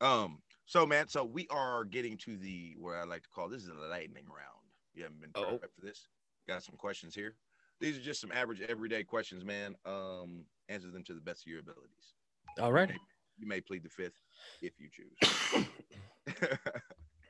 Um, 0.00 0.42
so 0.66 0.84
man, 0.84 1.06
so 1.06 1.24
we 1.24 1.46
are 1.48 1.84
getting 1.84 2.16
to 2.18 2.36
the 2.36 2.74
where 2.80 3.00
I 3.00 3.04
like 3.04 3.22
to 3.22 3.28
call 3.28 3.48
this 3.48 3.62
is 3.62 3.68
a 3.68 3.74
lightning 3.74 4.26
round. 4.26 4.66
You 4.94 5.04
haven't 5.04 5.20
been 5.20 5.30
Oh. 5.36 5.58
prepped 5.58 5.74
for 5.78 5.86
this. 5.86 6.08
Got 6.48 6.64
some 6.64 6.74
questions 6.76 7.14
here. 7.14 7.36
These 7.80 7.98
are 7.98 8.02
just 8.02 8.20
some 8.20 8.32
average, 8.32 8.60
everyday 8.62 9.04
questions, 9.04 9.44
man. 9.44 9.74
Um, 9.84 10.44
answer 10.68 10.90
them 10.90 11.04
to 11.04 11.14
the 11.14 11.20
best 11.20 11.42
of 11.42 11.50
your 11.50 11.60
abilities. 11.60 12.14
All 12.60 12.72
right, 12.72 12.90
You 13.38 13.46
may 13.46 13.60
plead 13.60 13.82
the 13.82 13.88
fifth 13.90 14.14
if 14.62 14.72
you 14.78 14.88
choose. 14.90 15.14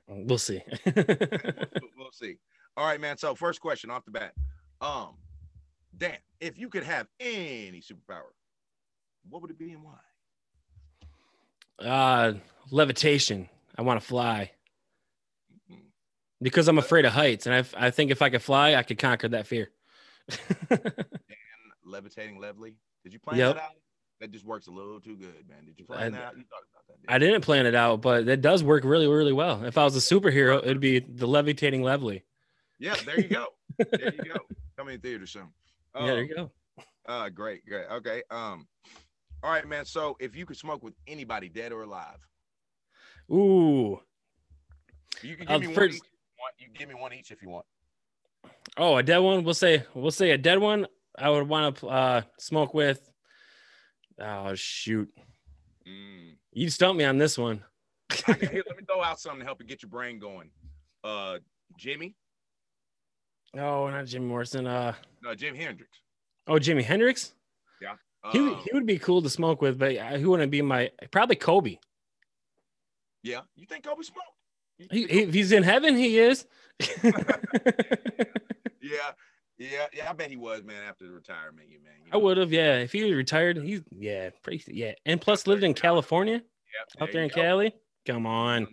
we'll 0.08 0.38
see. 0.38 0.62
we'll 1.96 2.12
see. 2.12 2.38
All 2.76 2.86
right, 2.86 3.00
man. 3.00 3.16
So 3.18 3.34
first 3.34 3.60
question 3.60 3.90
off 3.90 4.04
the 4.04 4.12
bat. 4.12 4.32
Um, 4.80 5.16
Dan, 5.96 6.16
if 6.40 6.58
you 6.58 6.68
could 6.68 6.84
have 6.84 7.08
any 7.18 7.80
superpower, 7.82 8.30
what 9.28 9.42
would 9.42 9.50
it 9.50 9.58
be 9.58 9.72
and 9.72 9.82
why? 9.82 9.98
uh, 11.84 12.32
levitation. 12.70 13.48
I 13.76 13.82
want 13.82 14.00
to 14.00 14.06
fly 14.06 14.50
Mhm. 15.70 15.80
because 16.40 16.68
I'm 16.68 16.78
afraid 16.78 17.04
of 17.04 17.12
heights, 17.12 17.46
and 17.46 17.54
I, 17.54 17.86
I 17.86 17.90
think 17.90 18.10
if 18.10 18.22
I 18.22 18.30
could 18.30 18.40
fly, 18.42 18.74
I 18.74 18.82
could 18.82 18.98
conquer 18.98 19.28
that 19.28 19.46
fear. 19.46 19.70
levitating 21.84 22.40
Lovely. 22.40 22.74
Did 23.04 23.12
you 23.12 23.18
plan 23.18 23.38
Yep. 23.38 23.54
that 23.54 23.62
out? 23.62 23.70
that 24.18 24.30
just 24.30 24.46
works 24.46 24.66
a 24.66 24.70
little 24.70 24.98
too 24.98 25.14
good, 25.14 25.46
man. 25.46 25.66
Did 25.66 25.78
you 25.78 25.84
I- 25.90 25.94
plan 25.94 26.12
that? 26.12 26.22
out? 26.24 26.36
You 26.38 26.44
thought 26.44 26.62
about 26.72 26.86
that? 26.88 26.96
didn't 27.02 27.14
I 27.14 27.18
didn't 27.18 27.42
plan 27.42 27.66
it 27.66 27.74
out, 27.74 28.00
but 28.00 28.26
it 28.26 28.40
does 28.40 28.64
work 28.64 28.82
really, 28.84 29.06
really 29.06 29.34
well. 29.34 29.62
If 29.64 29.76
I 29.76 29.84
was 29.84 29.94
a 29.94 30.14
superhero, 30.14 30.58
it'd 30.58 30.80
be 30.80 31.00
the 31.00 31.26
levitating 31.28 31.82
Lovely. 31.82 32.24
Yeah, 32.78 32.94
there 33.04 33.20
you 33.20 33.28
go. 33.28 33.46
there 33.78 34.14
you 34.14 34.24
go. 34.32 34.36
Coming 34.78 34.94
in 34.94 35.00
theater 35.00 35.26
soon. 35.26 35.48
yeah, 35.94 36.06
there 36.06 36.18
Um, 36.18 36.24
you 36.24 36.34
go. 36.34 36.50
Uh, 37.06 37.28
great, 37.28 37.64
great. 37.66 37.86
Okay. 37.92 38.22
Um, 38.30 38.66
all 39.42 39.50
right, 39.50 39.66
man. 39.68 39.84
So 39.84 40.16
if 40.18 40.34
you 40.34 40.46
could 40.46 40.56
smoke 40.56 40.82
with 40.82 40.94
anybody, 41.06 41.48
dead 41.50 41.72
or 41.72 41.82
alive, 41.82 42.18
Ooh. 43.30 44.00
you 45.22 45.36
can 45.36 45.46
Uh, 45.48 45.52
give 45.58 45.60
me 45.60 45.66
one 45.68 45.74
first- 45.76 45.96
each. 45.96 46.02
if 46.02 46.08
you 46.08 46.38
want. 46.40 46.54
You 46.58 46.66
can 46.66 46.74
give 46.74 46.88
me 46.88 46.94
one 46.94 47.12
each 47.12 47.30
if 47.30 47.42
you 47.42 47.50
want. 47.50 47.66
Oh, 48.76 48.96
a 48.96 49.02
dead 49.02 49.18
one. 49.18 49.44
We'll 49.44 49.54
say 49.54 49.84
we'll 49.94 50.10
say 50.10 50.30
a 50.32 50.38
dead 50.38 50.58
one. 50.58 50.86
I 51.18 51.30
would 51.30 51.48
want 51.48 51.76
to 51.78 51.88
uh, 51.88 52.22
smoke 52.38 52.74
with. 52.74 53.10
Oh 54.20 54.54
shoot! 54.54 55.08
Mm. 55.88 56.34
You 56.52 56.68
stumped 56.70 56.98
me 56.98 57.04
on 57.04 57.18
this 57.18 57.38
one. 57.38 57.62
Can, 58.10 58.36
let 58.40 58.52
me 58.52 58.62
throw 58.86 59.02
out 59.02 59.18
something 59.18 59.40
to 59.40 59.44
help 59.46 59.60
you 59.60 59.66
get 59.66 59.82
your 59.82 59.90
brain 59.90 60.18
going. 60.18 60.50
Uh, 61.02 61.38
Jimmy. 61.78 62.14
Oh, 63.56 63.88
not 63.88 64.06
Jimmy 64.06 64.26
Morrison. 64.26 64.66
Uh 64.66 64.94
No, 65.22 65.34
Jim 65.34 65.54
Hendrix. 65.54 65.90
oh, 66.46 66.54
Jimi 66.54 66.84
Hendrix. 66.84 67.32
Yeah. 67.80 67.94
He, 68.32 68.38
Um, 68.38 68.56
he 68.64 68.70
would 68.74 68.86
be 68.86 68.98
cool 68.98 69.22
to 69.22 69.30
smoke 69.30 69.62
with, 69.62 69.78
but 69.78 69.92
he 70.18 70.24
wouldn't 70.26 70.50
be 70.50 70.60
my 70.62 70.90
probably 71.10 71.36
Kobe. 71.36 71.78
yeah. 73.22 73.40
You 73.54 73.66
think 73.66 73.84
Kobe 73.84 74.02
smoked? 74.02 74.35
He, 74.78 74.88
he, 74.90 75.02
if 75.04 75.34
he's 75.34 75.52
in 75.52 75.62
heaven, 75.62 75.96
he 75.96 76.18
is. 76.18 76.46
Yeah, 78.86 79.12
yeah, 79.58 79.86
yeah. 79.92 80.10
I 80.10 80.12
bet 80.12 80.30
he 80.30 80.36
was, 80.36 80.62
man. 80.62 80.82
After 80.88 81.06
the 81.06 81.12
retirement, 81.12 81.68
you 81.68 81.78
man. 81.82 81.94
You 82.04 82.10
I 82.12 82.16
would 82.16 82.36
have, 82.36 82.52
yeah. 82.52 82.76
If 82.76 82.92
he 82.92 83.02
was 83.02 83.14
retired, 83.14 83.56
he's 83.58 83.82
yeah, 83.90 84.30
pretty 84.42 84.62
yeah. 84.72 84.92
And 85.04 85.20
plus 85.20 85.46
lived 85.46 85.64
in 85.64 85.74
California, 85.74 86.34
Yep, 86.34 87.02
out 87.02 87.12
there 87.12 87.22
in 87.22 87.28
go. 87.28 87.34
Cali. 87.34 87.74
Come 88.06 88.26
on. 88.26 88.66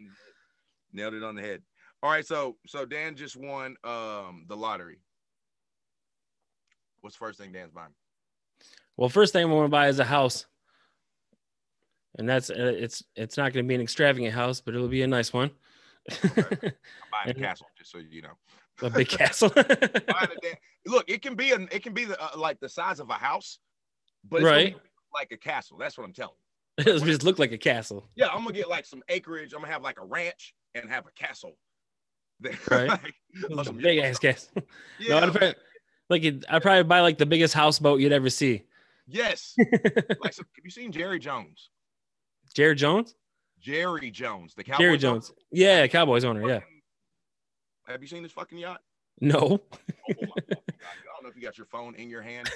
Nailed 0.91 1.15
it 1.15 1.23
on 1.23 1.35
the 1.35 1.41
head. 1.41 1.61
All 2.03 2.11
right, 2.11 2.25
so 2.25 2.57
so 2.67 2.85
Dan 2.85 3.15
just 3.15 3.35
won 3.35 3.75
um 3.83 4.45
the 4.47 4.55
lottery. 4.55 4.99
What's 7.01 7.15
the 7.15 7.25
first 7.25 7.39
thing 7.39 7.51
Dan's 7.51 7.71
buying? 7.71 7.93
Well, 8.95 9.09
first 9.09 9.33
thing 9.33 9.43
I 9.43 9.45
want 9.51 9.65
to 9.65 9.69
buy 9.69 9.87
is 9.87 9.99
a 9.99 10.03
house, 10.03 10.45
and 12.19 12.29
that's 12.29 12.49
uh, 12.49 12.73
it's 12.77 13.03
it's 13.15 13.37
not 13.37 13.53
going 13.53 13.65
to 13.65 13.67
be 13.67 13.75
an 13.75 13.81
extravagant 13.81 14.33
house, 14.33 14.61
but 14.61 14.75
it'll 14.75 14.87
be 14.87 15.01
a 15.01 15.07
nice 15.07 15.33
one. 15.33 15.49
I'm 16.23 16.73
buying 17.11 17.29
a 17.29 17.33
castle, 17.33 17.67
just 17.77 17.91
so 17.91 17.97
you 17.99 18.21
know. 18.21 18.33
a 18.81 18.89
big 18.89 19.07
castle. 19.19 19.49
Buying 19.49 19.65
a 19.69 20.41
Dan- 20.41 20.55
Look, 20.85 21.09
it 21.09 21.21
can 21.21 21.35
be 21.35 21.51
a 21.51 21.59
it 21.71 21.81
can 21.83 21.93
be 21.93 22.05
the, 22.05 22.21
uh, 22.21 22.37
like 22.37 22.59
the 22.59 22.67
size 22.69 22.99
of 22.99 23.09
a 23.09 23.13
house, 23.13 23.59
but 24.29 24.37
it's 24.37 24.45
Right. 24.45 24.75
like 25.13 25.31
a 25.31 25.37
castle. 25.37 25.77
That's 25.77 25.97
what 25.97 26.03
I'm 26.05 26.13
telling. 26.13 26.35
you. 26.77 26.83
It'll 26.93 26.99
just 27.05 27.23
look 27.23 27.39
like 27.39 27.51
a 27.53 27.57
castle. 27.57 28.09
Yeah, 28.15 28.27
I'm 28.27 28.43
gonna 28.43 28.53
get 28.53 28.67
like 28.69 28.85
some 28.85 29.01
acreage. 29.07 29.53
I'm 29.53 29.61
gonna 29.61 29.71
have 29.71 29.83
like 29.83 29.99
a 30.01 30.05
ranch 30.05 30.53
and 30.75 30.89
have 30.89 31.05
a 31.07 31.11
castle. 31.11 31.57
there. 32.41 32.57
Right. 32.69 32.89
Like, 33.49 33.67
a 33.67 33.73
big 33.73 33.99
ass 33.99 34.19
castle. 34.19 34.61
Yeah, 34.99 35.19
no, 35.21 35.27
I'd 35.27 35.31
probably, 35.31 35.55
like 36.09 36.23
it, 36.23 36.45
I'd 36.49 36.61
probably 36.61 36.83
buy 36.83 36.99
like 36.99 37.17
the 37.17 37.25
biggest 37.25 37.53
houseboat 37.53 38.01
you'd 38.01 38.11
ever 38.11 38.29
see. 38.29 38.63
yes. 39.07 39.55
like, 39.57 40.33
some, 40.33 40.45
have 40.55 40.65
you 40.65 40.69
seen 40.71 40.91
Jerry 40.91 41.19
Jones? 41.19 41.69
Jerry 42.53 42.75
Jones, 42.75 43.15
Jerry 43.63 44.11
Jones, 44.11 44.53
the 44.55 44.63
Cowboys 44.63 44.79
Jerry 44.79 44.89
owner? 44.91 44.97
Jones, 44.99 45.31
yeah, 45.51 45.87
Cowboys 45.87 46.25
owner, 46.25 46.47
yeah. 46.47 46.59
Have 47.87 48.01
you 48.01 48.07
seen 48.07 48.21
this 48.23 48.31
fucking 48.33 48.57
yacht? 48.57 48.81
No, 49.21 49.37
Oh 49.39 49.59
my 50.09 50.17
God. 50.19 50.35
I 50.49 51.05
don't 51.15 51.23
know 51.23 51.29
if 51.29 51.35
you 51.35 51.41
got 51.41 51.57
your 51.57 51.67
phone 51.67 51.95
in 51.95 52.09
your 52.09 52.21
hand. 52.21 52.49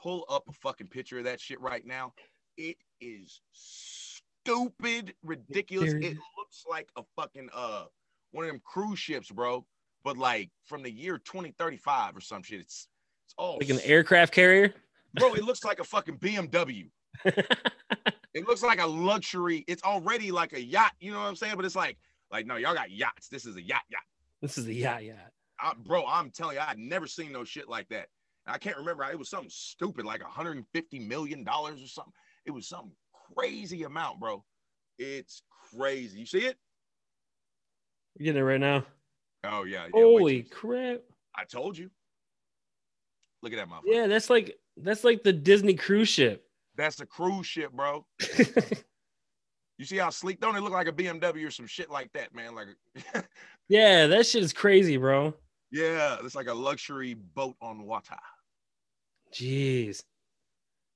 Pull 0.00 0.24
up 0.28 0.44
a 0.48 0.52
fucking 0.52 0.88
picture 0.88 1.18
of 1.18 1.24
that 1.24 1.40
shit 1.40 1.60
right 1.60 1.86
now. 1.86 2.12
It 2.56 2.76
is 3.00 3.40
stupid, 3.52 5.14
ridiculous. 5.22 5.92
It 5.92 6.16
looks 6.36 6.64
like 6.68 6.88
a 6.96 7.02
fucking 7.16 7.48
uh 7.54 7.84
one 8.32 8.44
of 8.44 8.50
them 8.50 8.60
cruise 8.64 8.98
ships, 8.98 9.30
bro. 9.30 9.64
But 10.02 10.16
like 10.16 10.50
from 10.64 10.82
the 10.82 10.90
year 10.90 11.18
2035 11.18 12.16
or 12.16 12.20
some 12.20 12.42
shit. 12.42 12.60
It's 12.60 12.88
it's 13.26 13.34
all 13.38 13.58
like 13.60 13.70
an 13.70 13.80
aircraft 13.84 14.34
carrier. 14.34 14.74
bro. 15.14 15.34
It 15.34 15.44
looks 15.44 15.64
like 15.64 15.78
a 15.78 15.84
fucking 15.84 16.18
BMW. 16.18 16.90
It 18.34 18.46
looks 18.48 18.62
like 18.62 18.80
a 18.80 18.86
luxury. 18.86 19.64
It's 19.68 19.82
already 19.82 20.32
like 20.32 20.52
a 20.52 20.62
yacht. 20.62 20.92
You 21.00 21.12
know 21.12 21.18
what 21.18 21.26
I'm 21.26 21.36
saying? 21.36 21.54
But 21.56 21.64
it's 21.64 21.76
like 21.76 21.98
like 22.30 22.46
no, 22.46 22.56
y'all 22.56 22.74
got 22.74 22.90
yachts. 22.90 23.28
This 23.28 23.44
is 23.44 23.56
a 23.56 23.62
yacht 23.62 23.82
yacht. 23.90 24.02
this 24.40 24.58
is 24.58 24.66
a 24.66 24.72
yeah, 24.72 24.98
yeah. 24.98 25.12
I, 25.60 25.74
bro, 25.76 26.04
I'm 26.06 26.30
telling 26.30 26.56
you, 26.56 26.62
I'd 26.66 26.78
never 26.78 27.06
seen 27.06 27.32
no 27.32 27.44
shit 27.44 27.68
like 27.68 27.88
that. 27.90 28.08
I 28.46 28.58
can't 28.58 28.76
remember. 28.76 29.04
It 29.04 29.18
was 29.18 29.28
something 29.28 29.50
stupid, 29.50 30.04
like 30.04 30.22
150 30.22 30.98
million 31.00 31.44
dollars 31.44 31.82
or 31.82 31.86
something. 31.86 32.12
It 32.46 32.50
was 32.50 32.68
some 32.68 32.92
crazy 33.34 33.84
amount, 33.84 34.18
bro. 34.18 34.44
It's 34.98 35.42
crazy. 35.74 36.20
You 36.20 36.26
see 36.26 36.46
it? 36.46 36.56
You're 38.16 38.24
getting 38.24 38.40
it 38.40 38.44
right 38.44 38.60
now. 38.60 38.84
Oh 39.44 39.64
yeah. 39.64 39.84
yeah 39.84 39.90
Holy 39.92 40.42
crap! 40.42 41.00
I 41.36 41.44
told 41.44 41.76
you. 41.76 41.90
Look 43.42 43.52
at 43.52 43.56
that 43.56 43.68
motherfucker. 43.68 43.94
Yeah, 43.94 44.06
that's 44.06 44.30
like 44.30 44.58
that's 44.76 45.04
like 45.04 45.22
the 45.22 45.32
Disney 45.32 45.74
cruise 45.74 46.08
ship. 46.08 46.46
That's 46.76 47.00
a 47.00 47.06
cruise 47.06 47.46
ship, 47.46 47.72
bro. 47.72 48.06
You 49.78 49.86
see 49.86 49.96
how 49.96 50.10
sleek? 50.10 50.38
Don't 50.38 50.54
it 50.54 50.60
look 50.60 50.72
like 50.74 50.86
a 50.86 50.92
BMW 50.92 51.44
or 51.46 51.50
some 51.50 51.66
shit 51.66 51.90
like 51.90 52.12
that, 52.12 52.32
man? 52.32 52.54
Like, 52.54 52.68
yeah, 53.68 54.06
that 54.06 54.26
shit 54.26 54.44
is 54.44 54.52
crazy, 54.52 54.96
bro. 54.96 55.34
yeah, 55.72 56.18
it's 56.22 56.36
like 56.36 56.46
a 56.46 56.54
luxury 56.54 57.14
boat 57.14 57.56
on 57.60 57.82
water. 57.82 58.14
Jeez, 59.34 60.04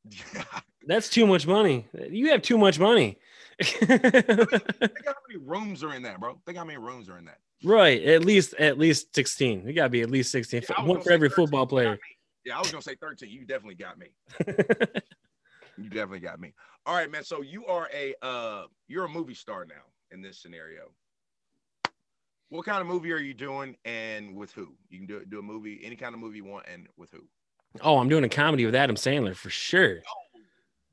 Yeah. 0.08 0.44
that's 0.86 1.08
too 1.08 1.26
much 1.26 1.48
money. 1.48 1.88
You 2.10 2.30
have 2.30 2.42
too 2.42 2.58
much 2.58 2.78
money. 2.78 3.18
Think 3.60 4.02
how 4.02 5.14
many 5.26 5.40
rooms 5.44 5.82
are 5.82 5.94
in 5.94 6.02
that, 6.02 6.20
bro. 6.20 6.38
Think 6.46 6.56
how 6.58 6.64
many 6.64 6.78
rooms 6.78 7.08
are 7.08 7.18
in 7.18 7.24
that. 7.24 7.38
right, 7.64 8.00
at 8.04 8.24
least 8.24 8.54
at 8.54 8.78
least 8.78 9.12
sixteen. 9.16 9.66
You 9.66 9.72
gotta 9.72 9.88
be 9.88 10.02
at 10.02 10.10
least 10.10 10.30
sixteen. 10.30 10.62
Yeah, 10.68 10.84
One 10.84 11.00
for 11.00 11.10
every 11.10 11.28
13. 11.30 11.44
football 11.46 11.66
player. 11.66 11.98
Yeah, 12.44 12.56
I 12.56 12.60
was 12.60 12.70
gonna 12.70 12.82
say 12.82 12.94
13. 13.00 13.30
You 13.30 13.44
definitely 13.46 13.74
got 13.74 13.98
me. 13.98 14.08
You 15.78 15.88
definitely 15.88 16.20
got 16.20 16.40
me. 16.40 16.52
All 16.86 16.94
right, 16.94 17.10
man. 17.10 17.24
So 17.24 17.42
you 17.42 17.66
are 17.66 17.88
a 17.94 18.14
uh 18.22 18.64
you're 18.88 19.04
a 19.04 19.08
movie 19.08 19.34
star 19.34 19.64
now 19.64 19.74
in 20.10 20.22
this 20.22 20.40
scenario. 20.40 20.90
What 22.48 22.64
kind 22.64 22.80
of 22.80 22.86
movie 22.86 23.12
are 23.12 23.18
you 23.18 23.34
doing 23.34 23.76
and 23.84 24.36
with 24.36 24.52
who? 24.52 24.74
You 24.88 24.98
can 24.98 25.06
do 25.06 25.24
do 25.24 25.38
a 25.38 25.42
movie, 25.42 25.80
any 25.82 25.96
kind 25.96 26.14
of 26.14 26.20
movie 26.20 26.38
you 26.38 26.44
want, 26.44 26.66
and 26.72 26.86
with 26.96 27.10
who? 27.10 27.22
oh, 27.82 27.98
I'm 27.98 28.08
doing 28.08 28.24
a 28.24 28.28
comedy 28.28 28.64
with 28.64 28.74
Adam 28.74 28.96
Sandler 28.96 29.34
for 29.34 29.50
sure. 29.50 30.00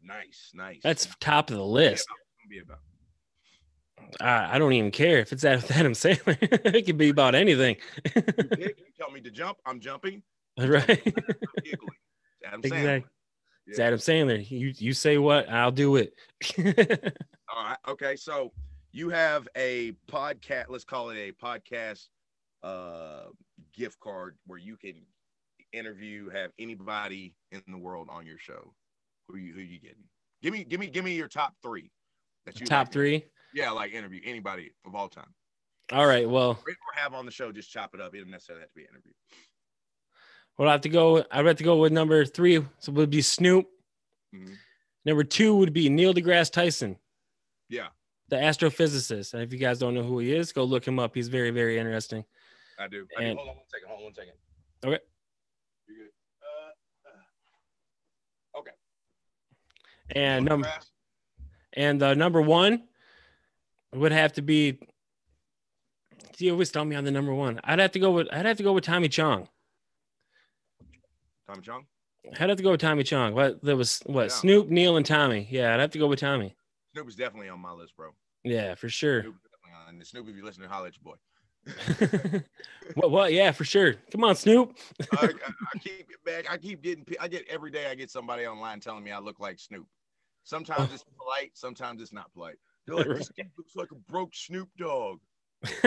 Nice, 0.04 0.52
nice. 0.54 0.80
That's 0.84 1.08
top 1.19 1.50
of 1.50 1.56
the 1.56 1.63
list. 1.63 2.08
Be 2.50 2.60
about? 2.60 2.80
I, 4.19 4.56
I 4.56 4.60
don't 4.60 4.74
even 4.74 4.91
care 4.91 5.19
if 5.19 5.32
it's 5.32 5.46
Adam 5.46 5.93
Sandler. 5.93 6.38
it 6.76 6.86
could 6.86 6.98
be 6.98 7.10
about 7.10 7.36
anything, 7.36 7.78
You 8.15 8.22
pick, 8.22 8.38
you 8.60 8.86
tell 8.98 9.12
me 9.12 9.22
to 9.22 9.32
jump, 9.32 9.60
I'm 9.65 9.80
jumping. 9.80 10.24
right? 10.60 10.89
I'm 10.89 11.63
giggling. 11.63 11.98
Adam 12.46 12.62
Sandler. 12.62 13.04
It's 13.67 13.80
Yeah. 13.80 13.86
Adam 13.88 13.99
Sandler. 13.99 14.49
You 14.49 14.73
you 14.78 14.93
say 14.93 15.17
what, 15.17 15.49
I'll 15.49 15.71
do 15.71 15.95
it. 15.97 16.13
All 17.56 17.63
right. 17.63 17.78
Okay. 17.88 18.15
So 18.15 18.52
you 18.91 19.10
have 19.10 19.47
a 19.56 19.93
podcast. 20.10 20.65
Let's 20.69 20.84
call 20.84 21.10
it 21.12 21.17
a 21.17 21.32
podcast 21.32 22.08
uh, 22.63 23.26
gift 23.73 23.99
card 23.99 24.38
where 24.47 24.60
you 24.60 24.78
can 24.78 24.93
interview, 25.71 26.30
have 26.30 26.52
anybody 26.60 27.34
in 27.52 27.62
the 27.67 27.78
world 27.78 28.08
on 28.12 28.26
your 28.26 28.38
show. 28.38 28.73
Who 29.28 29.38
you 29.38 29.54
who 29.54 29.62
you 29.62 29.80
getting? 29.80 30.04
Give 30.41 30.54
me 30.54 30.63
give 30.63 30.80
me 30.80 30.88
give 30.88 31.06
me 31.06 31.15
your 31.15 31.28
top 31.30 31.54
three. 31.63 31.89
That 32.45 32.60
you 32.60 32.65
Top 32.65 32.88
like. 32.88 32.93
three. 32.93 33.26
Yeah, 33.54 33.71
like 33.71 33.93
interview 33.93 34.19
anybody 34.26 34.71
of 34.86 34.95
all 34.95 35.08
time. 35.08 35.34
All 35.91 36.06
right. 36.08 36.28
Well, 36.30 36.60
Or 36.65 36.73
have 36.95 37.13
on 37.13 37.26
the 37.26 37.32
show. 37.32 37.52
Just 37.52 37.71
chop 37.71 37.91
it 37.93 38.02
up. 38.02 38.13
It 38.13 38.17
doesn't 38.17 38.32
necessarily 38.32 38.62
have 38.63 38.69
to 38.69 38.76
be 38.76 38.82
an 38.82 38.88
interview. 38.91 39.13
We'll 40.58 40.70
have 40.70 40.82
to 40.82 40.89
go. 40.89 41.24
I'd 41.32 41.46
have 41.46 41.58
to 41.58 41.63
go 41.63 41.78
with 41.78 41.92
number 41.92 42.26
three. 42.26 42.58
So 42.80 42.92
it 42.92 42.96
would 42.96 43.10
be 43.10 43.22
Snoop. 43.22 43.68
Mhm. 44.34 44.56
Number 45.06 45.24
two 45.24 45.56
would 45.58 45.74
be 45.74 45.89
Neil 45.89 46.13
deGrasse 46.13 46.52
Tyson, 46.52 46.98
Yeah, 47.70 47.89
the 48.30 48.38
astrophysicist. 48.38 49.34
And 49.34 49.44
if 49.44 49.52
you 49.52 49.60
guys 49.60 49.78
don't 49.80 49.94
know 49.94 50.04
who 50.04 50.20
he 50.20 50.34
is, 50.34 50.52
go 50.54 50.63
look 50.63 50.88
him 50.88 50.98
up. 51.00 51.13
He's 51.13 51.28
very, 51.28 51.50
very 51.52 51.78
interesting. 51.78 52.24
I 52.80 52.88
do. 52.88 53.06
I 53.18 53.20
do. 53.22 53.26
And- 53.28 53.38
Hold 53.38 53.50
on 53.50 53.56
one 53.58 53.66
second. 53.68 53.88
Hold 53.89 54.00
on 54.00 54.04
one 54.06 54.13
second. 54.13 54.34
Okay. 54.86 55.00
You 55.88 55.96
good? 55.96 56.10
Uh, 56.42 57.10
uh, 58.58 58.60
okay. 58.60 58.72
And 60.16 60.46
number 60.46 60.72
and 61.74 62.00
the 62.02 62.16
number 62.16 62.42
one 62.42 62.88
would 63.94 64.12
have 64.12 64.34
to 64.34 64.42
be. 64.42 64.80
You 66.39 66.52
always 66.52 66.72
tell 66.72 66.84
me 66.86 66.96
on 66.96 67.04
the 67.04 67.12
number 67.12 67.34
one. 67.34 67.60
I'd 67.63 67.80
have 67.80 67.92
to 67.92 68.00
go 68.00 68.12
with. 68.12 68.28
I'd 68.32 68.46
have 68.46 68.58
to 68.58 68.63
go 68.63 68.74
with 68.74 68.84
Tommy 68.86 69.08
Chong. 69.10 69.48
Tommy 71.47 71.62
Chong. 71.62 71.86
I'd 72.39 72.49
have 72.49 72.58
to 72.58 72.63
go 72.63 72.71
with 72.71 72.82
Tommy 72.82 73.03
Chong. 73.03 73.34
What 73.34 73.62
there 73.62 73.75
was 73.75 74.01
what 74.06 74.23
Yeah. 74.23 74.27
Snoop, 74.29 74.69
Neil, 74.69 74.97
and 74.97 75.06
Tommy. 75.06 75.47
Yeah, 75.49 75.73
I'd 75.73 75.79
have 75.79 75.91
to 75.91 75.99
go 75.99 76.08
with 76.08 76.19
Tommy. 76.19 76.56
Snoop 76.93 77.08
is 77.08 77.15
definitely 77.15 77.49
on 77.49 77.60
my 77.60 77.71
list, 77.71 77.95
bro. 77.97 78.12
Yeah, 78.43 78.75
for 78.75 78.89
sure. 78.89 79.23
Snoop 79.23 79.36
on. 79.88 79.95
And 79.95 80.08
Snoop, 80.08 80.27
if 80.29 80.36
you 80.36 80.45
listen 80.45 80.63
to 80.63 80.69
Holler 80.69 80.88
at 80.88 80.95
your 80.95 81.03
boy. 81.03 81.15
what? 82.95 83.12
What? 83.12 83.34
Yeah, 83.34 83.51
for 83.51 83.63
sure. 83.63 83.95
Come 84.12 84.23
on, 84.23 84.36
Snoop. 84.36 84.77
I, 85.13 85.25
I, 85.25 85.25
I 85.73 85.77
keep 85.79 86.08
back. 86.25 86.45
I 86.49 86.58
keep 86.58 86.82
getting. 86.82 87.06
I 87.19 87.27
get 87.27 87.45
every 87.49 87.71
day. 87.71 87.89
I 87.89 87.95
get 87.95 88.12
somebody 88.12 88.45
online 88.45 88.79
telling 88.79 89.03
me 89.03 89.12
I 89.12 89.19
look 89.19 89.39
like 89.39 89.60
Snoop. 89.60 89.88
Sometimes 90.43 90.93
it's 90.93 91.06
oh. 91.08 91.23
polite, 91.23 91.51
sometimes 91.53 92.01
it's 92.01 92.12
not 92.12 92.34
polite. 92.34 92.56
They're 92.86 92.97
like, 92.97 93.36
kid 93.36 93.49
looks 93.58 93.75
like 93.77 93.91
a 93.91 93.95
broke 93.95 94.36
Snoop 94.36 94.67
dog. 94.77 95.19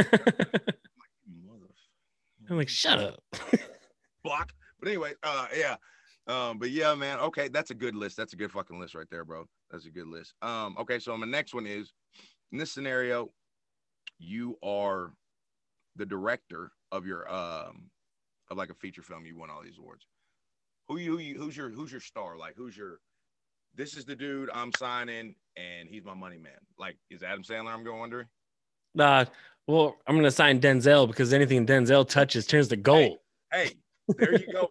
I'm 2.49 2.57
like, 2.57 2.69
shut 2.69 2.99
up. 2.99 3.23
block. 4.23 4.53
But 4.87 4.91
anyway, 4.91 5.15
uh, 5.25 5.49
yeah. 5.53 5.77
Um, 6.29 6.61
but 6.61 6.71
yeah, 6.71 6.95
man. 6.95 7.19
Okay, 7.19 7.49
that's 7.49 7.73
a 7.73 7.75
good 7.75 7.97
list. 7.97 8.17
That's 8.17 8.35
a 8.35 8.37
good 8.37 8.53
fucking 8.53 8.79
list 8.79 8.95
right 8.95 9.09
there, 9.11 9.25
bro. 9.25 9.45
That's 9.69 9.85
a 9.85 9.91
good 9.91 10.07
list. 10.07 10.35
Um, 10.43 10.77
okay, 10.79 11.01
so 11.01 11.17
my 11.17 11.27
next 11.27 11.55
one 11.55 11.67
is 11.67 11.93
in 12.53 12.59
this 12.59 12.71
scenario, 12.71 13.33
you 14.21 14.57
are 14.63 15.13
the 15.97 16.07
director 16.07 16.71
of 16.93 17.05
your 17.05 17.29
um 17.29 17.91
of 18.49 18.59
like 18.59 18.71
a 18.71 18.75
feature 18.75 19.03
film. 19.03 19.27
You 19.27 19.37
won 19.37 19.51
all 19.51 19.61
these 19.61 19.79
awards. 19.79 20.07
Who 20.87 20.99
you, 20.99 21.11
who 21.11 21.19
you 21.19 21.37
who's 21.37 21.57
your 21.57 21.69
who's 21.69 21.91
your 21.91 22.01
star? 22.01 22.39
Like 22.39 22.55
who's 22.57 22.77
your 22.77 23.01
this 23.75 23.97
is 23.97 24.05
the 24.05 24.15
dude 24.15 24.51
I'm 24.55 24.71
signing 24.79 25.35
and 25.57 25.89
he's 25.89 26.05
my 26.05 26.15
money 26.15 26.39
man. 26.39 26.61
Like 26.79 26.97
is 27.11 27.25
Adam 27.25 27.43
Sandler 27.43 27.75
I'm 27.75 27.83
going 27.83 27.99
wondering? 27.99 28.29
Uh, 28.97 29.25
well, 29.67 29.97
I'm 30.07 30.15
gonna 30.15 30.31
sign 30.31 30.61
Denzel 30.61 31.09
because 31.09 31.33
anything 31.33 31.67
Denzel 31.67 32.09
touches 32.09 32.47
turns 32.47 32.69
to 32.69 32.77
gold. 32.77 33.19
Hey, 33.53 33.73
there 34.17 34.33
you 34.33 34.53
go. 34.53 34.71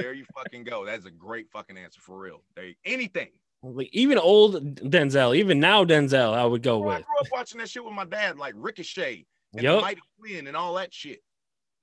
There 0.00 0.12
you 0.12 0.24
fucking 0.34 0.64
go. 0.64 0.84
That's 0.84 1.04
a 1.04 1.10
great 1.10 1.50
fucking 1.50 1.76
answer 1.76 2.00
for 2.00 2.18
real. 2.18 2.42
There 2.56 2.66
you, 2.66 2.74
anything. 2.84 3.28
Like 3.62 3.90
even 3.92 4.18
old 4.18 4.76
Denzel, 4.76 5.36
even 5.36 5.60
now 5.60 5.84
Denzel, 5.84 6.32
I 6.32 6.44
would 6.46 6.62
go 6.62 6.80
Bro, 6.80 6.90
I 6.90 6.96
with. 6.98 7.06
grew 7.06 7.18
up 7.20 7.26
watching 7.32 7.58
that 7.58 7.68
shit 7.68 7.84
with 7.84 7.92
my 7.92 8.06
dad, 8.06 8.38
like 8.38 8.54
Ricochet 8.56 9.26
and 9.54 9.66
Mighty 9.66 10.00
Quinn 10.18 10.46
and 10.46 10.56
all 10.56 10.74
that 10.74 10.94
shit. 10.94 11.20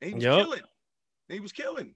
And 0.02 0.10
he 0.10 0.16
was 0.16 0.24
Yup. 0.24 0.40
killing. 0.40 0.62
He 1.30 1.40
was 1.40 1.52
killing. 1.52 1.94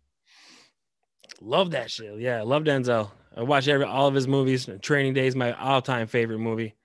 Love 1.39 1.71
that 1.71 1.89
shit. 1.89 2.19
Yeah, 2.19 2.39
I 2.39 2.41
love 2.43 2.63
Denzel. 2.63 3.09
I 3.35 3.41
watch 3.43 3.67
every 3.67 3.85
all 3.85 4.07
of 4.07 4.13
his 4.13 4.27
movies. 4.27 4.69
Training 4.81 5.13
Day 5.13 5.25
is 5.25 5.35
my 5.35 5.53
all-time 5.53 6.05
favorite 6.05 6.39
movie. 6.39 6.75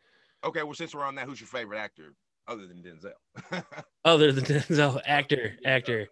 Okay, 0.45 0.63
well, 0.63 0.75
since 0.75 0.95
we're 0.95 1.05
on 1.05 1.17
that, 1.17 1.27
who's 1.27 1.41
your 1.41 1.49
favorite 1.49 1.79
actor 1.79 2.15
other 2.49 2.67
than 2.67 2.83
Denzel? 2.83 3.63
Other 4.05 4.31
than 4.31 4.45
Denzel, 4.45 5.01
actor, 5.05 5.57
actor, 5.65 6.07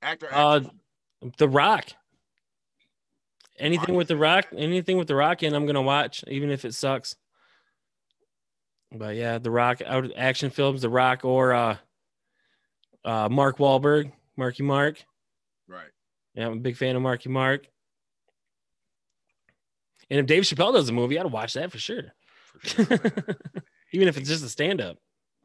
actor, 0.00 0.28
uh, 0.32 0.56
actor. 0.56 0.70
The 1.38 1.48
Rock. 1.48 1.86
Anything 3.58 3.94
with 3.94 4.08
The 4.08 4.16
Rock, 4.16 4.48
anything 4.56 4.96
with 4.96 5.08
The 5.08 5.14
Rock, 5.14 5.42
and 5.42 5.54
I'm 5.54 5.66
gonna 5.66 5.82
watch, 5.82 6.24
even 6.26 6.50
if 6.50 6.64
it 6.64 6.74
sucks. 6.74 7.16
But 8.90 9.16
yeah, 9.16 9.38
The 9.38 9.50
Rock, 9.50 9.80
out 9.84 10.10
action 10.16 10.50
films, 10.50 10.82
The 10.82 10.88
Rock, 10.88 11.24
or 11.24 11.52
uh, 11.52 11.76
uh, 13.04 13.28
Mark 13.30 13.58
Wahlberg, 13.58 14.12
Marky 14.36 14.62
Mark. 14.62 15.04
right. 15.68 15.88
Yeah, 16.34 16.46
I'm 16.46 16.54
a 16.54 16.60
big 16.60 16.76
fan 16.76 16.96
of 16.96 17.02
Marky 17.02 17.28
Mark. 17.28 17.66
And 20.10 20.18
if 20.20 20.26
Dave 20.26 20.42
Chappelle 20.44 20.72
does 20.72 20.88
a 20.88 20.92
movie, 20.92 21.18
I'd 21.18 21.26
watch 21.26 21.54
that 21.54 21.70
for 21.70 21.78
sure. 21.78 22.14
For 22.58 22.66
sure. 22.84 22.86
Even 23.92 24.08
if 24.08 24.16
it's 24.16 24.28
just 24.28 24.44
a 24.44 24.48
stand-up. 24.48 24.96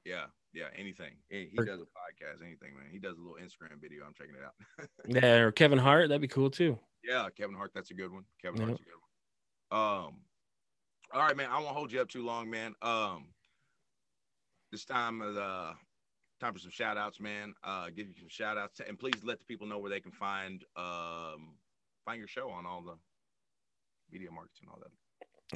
yeah, 0.06 0.26
yeah, 0.58 0.66
anything. 0.76 1.12
He, 1.30 1.50
does 1.56 1.68
a 1.80 1.84
podcast, 1.84 2.42
anything, 2.44 2.74
man. 2.76 2.88
He 2.92 2.98
does 2.98 3.16
a 3.18 3.22
little 3.22 3.38
Instagram 3.38 3.80
video. 3.80 4.04
I'm 4.06 4.14
checking 4.18 4.34
it 4.36 4.42
out. 4.44 4.88
Yeah, 5.24 5.36
or 5.42 5.52
Kevin 5.52 5.78
Hart, 5.78 6.10
that'd 6.10 6.22
be 6.22 6.28
cool 6.28 6.50
too. 6.50 6.80
yeah, 7.04 7.28
Kevin 7.38 7.56
Hart, 7.56 7.72
that's 7.76 7.92
a 7.92 7.94
good 7.94 8.12
one. 8.12 8.24
Kevin 8.42 8.60
Yep. 8.60 8.68
Hart's 8.70 8.82
a 8.82 8.86
good 8.86 8.94
one. 9.70 9.80
Um, 9.80 10.14
all 11.14 11.22
right, 11.22 11.38
man. 11.38 11.50
I 11.52 11.60
won't 11.60 11.76
hold 11.76 11.92
you 11.92 12.02
up 12.02 12.10
too 12.10 12.26
long, 12.26 12.50
man. 12.50 12.74
Um, 12.82 13.28
this 14.72 14.84
time 14.84 15.22
of 15.22 15.36
the 15.36 15.74
time 16.42 16.54
for 16.54 16.60
some 16.60 16.72
shout 16.72 16.98
outs, 16.98 17.20
man. 17.20 17.54
Uh, 17.64 17.88
give 17.96 18.08
you 18.08 18.14
some 18.18 18.30
shout 18.30 18.58
outs 18.58 18.82
and 18.86 18.98
please 18.98 19.14
let 19.24 19.40
the 19.40 19.46
people 19.46 19.68
know 19.68 19.78
where 19.78 19.90
they 19.90 20.00
can 20.00 20.12
find 20.12 20.64
um 20.76 21.54
find 22.06 22.20
your 22.20 22.28
show 22.28 22.50
on 22.50 22.66
all 22.66 22.82
the 22.82 22.96
media 24.12 24.30
markets 24.32 24.60
and 24.62 24.70
all 24.70 24.80
that. 24.82 24.92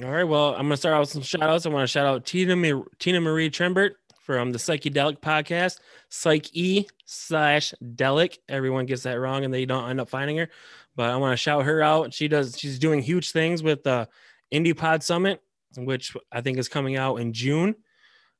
All 0.04 0.10
right, 0.10 0.24
well, 0.24 0.54
I'm 0.54 0.62
gonna 0.62 0.76
start 0.78 0.94
out 0.94 1.00
with 1.00 1.10
some 1.10 1.22
shout 1.22 1.42
outs. 1.42 1.66
I 1.66 1.68
want 1.68 1.82
to 1.82 1.86
shout 1.86 2.06
out 2.06 2.24
Tina 2.24 2.82
Tina 2.98 3.20
Marie 3.20 3.50
Trembert 3.50 3.90
from 4.22 4.52
the 4.52 4.58
Psychedelic 4.58 5.20
Podcast, 5.20 5.78
Psych 6.08 6.54
E 6.54 6.86
slash 7.04 7.74
Delic. 7.82 8.38
Everyone 8.48 8.86
gets 8.86 9.02
that 9.02 9.18
wrong 9.18 9.44
and 9.44 9.52
they 9.52 9.66
don't 9.66 9.90
end 9.90 10.00
up 10.00 10.08
finding 10.08 10.38
her. 10.38 10.48
But 10.94 11.10
I 11.10 11.16
want 11.16 11.32
to 11.32 11.36
shout 11.36 11.64
her 11.64 11.82
out. 11.82 12.14
She 12.14 12.28
does 12.28 12.56
she's 12.58 12.78
doing 12.78 13.02
huge 13.02 13.32
things 13.32 13.62
with 13.62 13.82
the 13.82 14.08
Indie 14.52 14.76
Pod 14.76 15.02
Summit, 15.02 15.42
which 15.76 16.14
I 16.30 16.40
think 16.40 16.58
is 16.58 16.68
coming 16.68 16.96
out 16.96 17.16
in 17.16 17.32
June. 17.32 17.74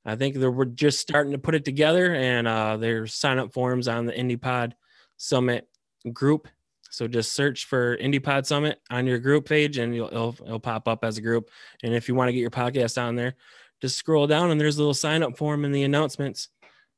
I 0.04 0.16
think 0.16 0.36
they're 0.36 0.50
we're 0.50 0.64
just 0.64 1.00
starting 1.00 1.32
to 1.32 1.38
put 1.38 1.54
it 1.54 1.64
together 1.64 2.14
and 2.14 2.46
uh 2.48 2.76
there's 2.76 3.14
sign 3.14 3.38
up 3.38 3.52
forms 3.52 3.88
on 3.88 4.06
the 4.06 4.12
Indie 4.12 4.40
Pod 4.40 4.74
Summit 5.16 5.68
group. 6.12 6.48
So 6.90 7.08
just 7.08 7.32
search 7.32 7.64
for 7.64 7.96
Indie 7.96 8.22
Pod 8.22 8.46
Summit 8.46 8.78
on 8.90 9.06
your 9.06 9.18
group 9.18 9.48
page 9.48 9.78
and 9.78 9.94
you'll, 9.94 10.08
it'll, 10.08 10.36
it'll 10.44 10.60
pop 10.60 10.86
up 10.86 11.04
as 11.04 11.16
a 11.16 11.22
group. 11.22 11.48
And 11.82 11.94
if 11.94 12.06
you 12.06 12.14
want 12.14 12.28
to 12.28 12.32
get 12.32 12.40
your 12.40 12.50
podcast 12.50 13.00
on 13.00 13.16
there, 13.16 13.34
just 13.82 13.96
scroll 13.96 14.28
down 14.28 14.50
and 14.50 14.60
there's 14.60 14.76
a 14.76 14.80
little 14.80 14.94
sign 14.94 15.22
up 15.22 15.36
form 15.36 15.64
in 15.64 15.72
the 15.72 15.82
announcements. 15.82 16.48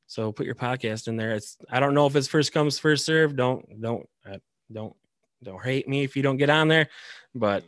So 0.06 0.30
put 0.30 0.46
your 0.46 0.54
podcast 0.54 1.08
in 1.08 1.16
there. 1.16 1.32
It's 1.32 1.56
I 1.70 1.80
don't 1.80 1.94
know 1.94 2.06
if 2.06 2.14
it's 2.14 2.28
first 2.28 2.52
comes 2.52 2.78
first 2.78 3.06
serve. 3.06 3.34
Don't 3.34 3.80
don't 3.80 4.06
uh, 4.30 4.36
don't 4.70 4.94
don't 5.42 5.64
hate 5.64 5.88
me 5.88 6.04
if 6.04 6.14
you 6.14 6.22
don't 6.22 6.36
get 6.36 6.50
on 6.50 6.68
there, 6.68 6.90
but 7.34 7.64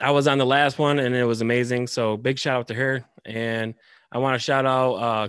I 0.00 0.10
was 0.10 0.26
on 0.26 0.38
the 0.38 0.44
last 0.44 0.78
one 0.78 0.98
and 0.98 1.14
it 1.14 1.24
was 1.24 1.40
amazing. 1.40 1.86
So 1.86 2.16
big 2.16 2.38
shout 2.38 2.58
out 2.58 2.68
to 2.68 2.74
her. 2.74 3.04
And 3.24 3.74
I 4.10 4.18
want 4.18 4.34
to 4.34 4.44
shout 4.44 4.66
out 4.66 4.94
uh, 4.94 5.28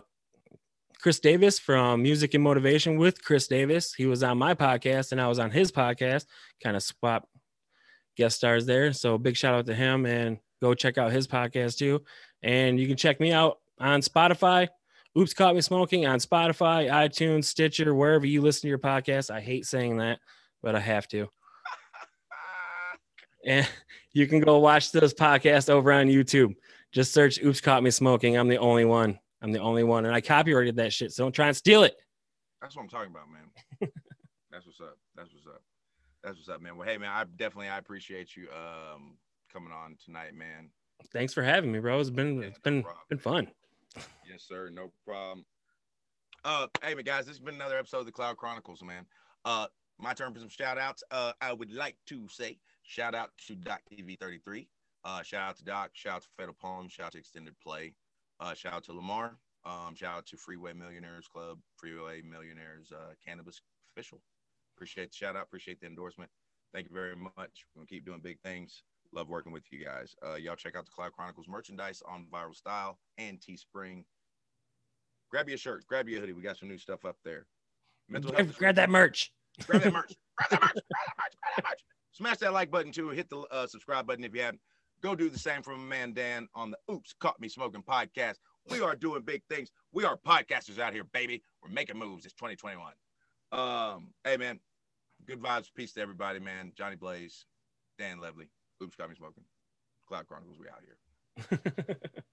Chris 0.99 1.19
Davis 1.19 1.59
from 1.59 2.01
Music 2.01 2.33
and 2.33 2.43
Motivation 2.43 2.97
with 2.97 3.23
Chris 3.23 3.47
Davis. 3.47 3.93
He 3.93 4.07
was 4.07 4.23
on 4.23 4.39
my 4.39 4.55
podcast 4.55 5.11
and 5.11 5.21
I 5.21 5.27
was 5.27 5.37
on 5.37 5.51
his 5.51 5.71
podcast, 5.71 6.25
kind 6.63 6.75
of 6.75 6.81
swap 6.81 7.29
guest 8.17 8.37
stars 8.37 8.65
there. 8.65 8.91
So 8.91 9.19
big 9.19 9.37
shout 9.37 9.53
out 9.53 9.67
to 9.67 9.75
him 9.75 10.07
and 10.07 10.39
go 10.61 10.73
check 10.73 10.97
out 10.97 11.11
his 11.11 11.27
podcast 11.27 11.77
too. 11.77 12.01
And 12.43 12.79
you 12.79 12.87
can 12.87 12.97
check 12.97 13.19
me 13.19 13.31
out 13.31 13.59
on 13.79 14.01
Spotify. 14.01 14.67
Oops, 15.17 15.33
caught 15.33 15.55
me 15.55 15.61
smoking 15.61 16.05
on 16.05 16.19
Spotify, 16.19 16.89
iTunes, 16.89 17.45
Stitcher, 17.45 17.95
wherever 17.95 18.25
you 18.25 18.41
listen 18.41 18.61
to 18.63 18.67
your 18.67 18.79
podcast. 18.79 19.31
I 19.31 19.39
hate 19.39 19.65
saying 19.65 19.97
that, 19.97 20.19
but 20.61 20.75
I 20.75 20.79
have 20.79 21.07
to. 21.09 21.29
And 23.45 23.67
you 24.13 24.25
can 24.25 24.39
go 24.39 24.59
watch 24.59 24.93
this 24.93 25.13
podcast 25.13 25.69
over 25.69 25.91
on 25.91 26.07
YouTube. 26.07 26.55
Just 26.93 27.11
search 27.11 27.43
Oops 27.43 27.59
Caught 27.59 27.83
Me 27.83 27.91
Smoking. 27.91 28.37
I'm 28.37 28.47
the 28.47 28.57
only 28.57 28.85
one. 28.85 29.19
I'm 29.41 29.51
the 29.51 29.59
only 29.59 29.83
one. 29.83 30.05
And 30.05 30.15
I 30.15 30.21
copyrighted 30.21 30.77
that 30.77 30.93
shit. 30.93 31.11
So 31.11 31.25
don't 31.25 31.33
try 31.33 31.47
and 31.47 31.57
steal 31.57 31.83
it. 31.83 31.95
That's 32.61 32.77
what 32.77 32.83
I'm 32.83 32.87
talking 32.87 33.11
about, 33.11 33.29
man. 33.29 33.51
That's 34.51 34.65
what's 34.65 34.79
up. 34.79 34.97
That's 35.17 35.33
what's 35.33 35.45
up. 35.45 35.61
That's 36.23 36.37
what's 36.37 36.47
up, 36.47 36.61
man. 36.61 36.77
Well, 36.77 36.87
hey, 36.87 36.97
man, 36.97 37.09
I 37.09 37.25
definitely 37.35 37.67
I 37.67 37.79
appreciate 37.79 38.37
you 38.37 38.47
um 38.55 39.17
coming 39.51 39.73
on 39.73 39.97
tonight, 40.05 40.33
man. 40.33 40.69
Thanks 41.11 41.33
for 41.33 41.43
having 41.43 41.71
me, 41.71 41.79
bro. 41.79 41.99
It's 41.99 42.09
been 42.09 42.41
Yeah, 42.41 42.47
it's 42.47 42.57
no 42.57 42.61
been 42.71 42.83
problem. 42.83 43.03
been 43.09 43.19
fun. 43.19 43.51
Yes, 44.29 44.43
sir. 44.47 44.69
No 44.69 44.91
problem. 45.05 45.45
Uh, 46.43 46.67
hey, 46.81 46.93
man, 46.95 47.03
guys, 47.05 47.25
this 47.25 47.35
has 47.37 47.39
been 47.39 47.55
another 47.55 47.77
episode 47.77 47.99
of 47.99 48.05
the 48.05 48.11
Cloud 48.11 48.37
Chronicles, 48.37 48.83
man. 48.83 49.05
Uh, 49.45 49.67
my 49.99 50.13
turn 50.13 50.33
for 50.33 50.39
some 50.39 50.49
shout 50.49 50.77
outs. 50.77 51.03
Uh, 51.11 51.33
I 51.41 51.53
would 51.53 51.71
like 51.71 51.95
to 52.07 52.27
say 52.27 52.57
shout 52.83 53.15
out 53.15 53.29
to 53.47 53.55
Doc 53.55 53.81
TV33. 53.91 54.67
Uh, 55.05 55.21
shout 55.21 55.49
out 55.49 55.57
to 55.57 55.63
Doc. 55.63 55.91
Shout 55.93 56.15
out 56.17 56.21
to 56.23 56.27
Federal 56.37 56.55
Poem. 56.59 56.89
Shout 56.89 57.07
out 57.07 57.11
to 57.13 57.17
Extended 57.19 57.55
Play. 57.61 57.93
Uh, 58.39 58.53
shout 58.53 58.73
out 58.73 58.83
to 58.85 58.93
Lamar. 58.93 59.37
Um, 59.65 59.95
shout 59.95 60.17
out 60.17 60.25
to 60.27 60.37
Freeway 60.37 60.73
Millionaires 60.73 61.27
Club, 61.27 61.59
Freeway 61.77 62.21
Millionaires 62.21 62.91
uh, 62.91 63.13
Cannabis 63.25 63.61
Official. 63.95 64.19
Appreciate 64.75 65.11
the 65.11 65.15
shout 65.15 65.35
out. 65.35 65.43
Appreciate 65.43 65.79
the 65.79 65.87
endorsement. 65.87 66.29
Thank 66.73 66.89
you 66.89 66.93
very 66.95 67.15
much. 67.15 67.31
We're 67.37 67.79
gonna 67.81 67.87
keep 67.87 68.05
doing 68.05 68.19
big 68.21 68.39
things. 68.41 68.83
Love 69.13 69.29
working 69.29 69.51
with 69.51 69.63
you 69.71 69.83
guys. 69.83 70.15
Uh, 70.25 70.35
y'all 70.35 70.55
check 70.55 70.75
out 70.75 70.85
the 70.85 70.91
Cloud 70.91 71.11
Chronicles 71.13 71.47
merchandise 71.47 72.01
on 72.07 72.25
ViralStyle 72.33 72.95
and 73.17 73.39
Teespring. 73.39 74.05
Grab 75.29 75.47
your 75.47 75.57
shirt, 75.57 75.85
grab 75.87 76.09
your 76.09 76.19
hoodie. 76.19 76.33
We 76.33 76.41
got 76.41 76.57
some 76.57 76.69
new 76.69 76.77
stuff 76.77 77.05
up 77.05 77.17
there. 77.23 77.45
Mental 78.09 78.31
Grab, 78.31 78.55
grab 78.55 78.75
that 78.75 78.89
merch. 78.89 79.31
grab 79.65 79.81
that 79.83 79.93
merch. 79.93 80.15
Grab 80.37 80.49
that 80.51 80.61
merch. 80.61 80.77
Grab 80.77 80.95
that 81.01 81.23
merch. 81.23 81.33
Grab 81.43 81.55
that 81.57 81.63
merch. 81.65 81.83
Smash 82.11 82.37
that 82.37 82.53
like 82.53 82.69
button 82.69 82.91
too. 82.91 83.09
Hit 83.09 83.29
the 83.29 83.39
uh, 83.51 83.67
subscribe 83.67 84.05
button 84.05 84.23
if 84.23 84.35
you 84.35 84.41
haven't. 84.41 84.61
Go 85.01 85.15
do 85.15 85.29
the 85.29 85.39
same 85.39 85.61
from 85.63 85.87
man 85.89 86.13
Dan 86.13 86.47
on 86.55 86.71
the 86.71 86.77
Oops 86.91 87.13
Caught 87.19 87.39
Me 87.39 87.49
Smoking 87.49 87.83
podcast. 87.83 88.35
We 88.69 88.81
are 88.81 88.95
doing 88.95 89.23
big 89.23 89.41
things. 89.49 89.69
We 89.91 90.05
are 90.05 90.17
podcasters 90.17 90.79
out 90.79 90.93
here, 90.93 91.03
baby. 91.03 91.43
We're 91.61 91.71
making 91.71 91.97
moves. 91.97 92.25
It's 92.25 92.33
2021. 92.35 92.93
Um, 93.51 94.13
hey 94.23 94.37
man, 94.37 94.59
good 95.27 95.41
vibes. 95.41 95.67
Peace 95.75 95.93
to 95.93 96.01
everybody, 96.01 96.39
man. 96.39 96.71
Johnny 96.75 96.95
Blaze, 96.95 97.45
Dan 97.97 98.19
Levely, 98.19 98.47
Oops 98.81 98.95
Caught 98.95 99.09
Me 99.09 99.15
Smoking, 99.15 99.43
Cloud 100.07 100.27
Chronicles. 100.27 100.57
We 100.59 100.67
out 100.67 100.81
here. 100.85 100.97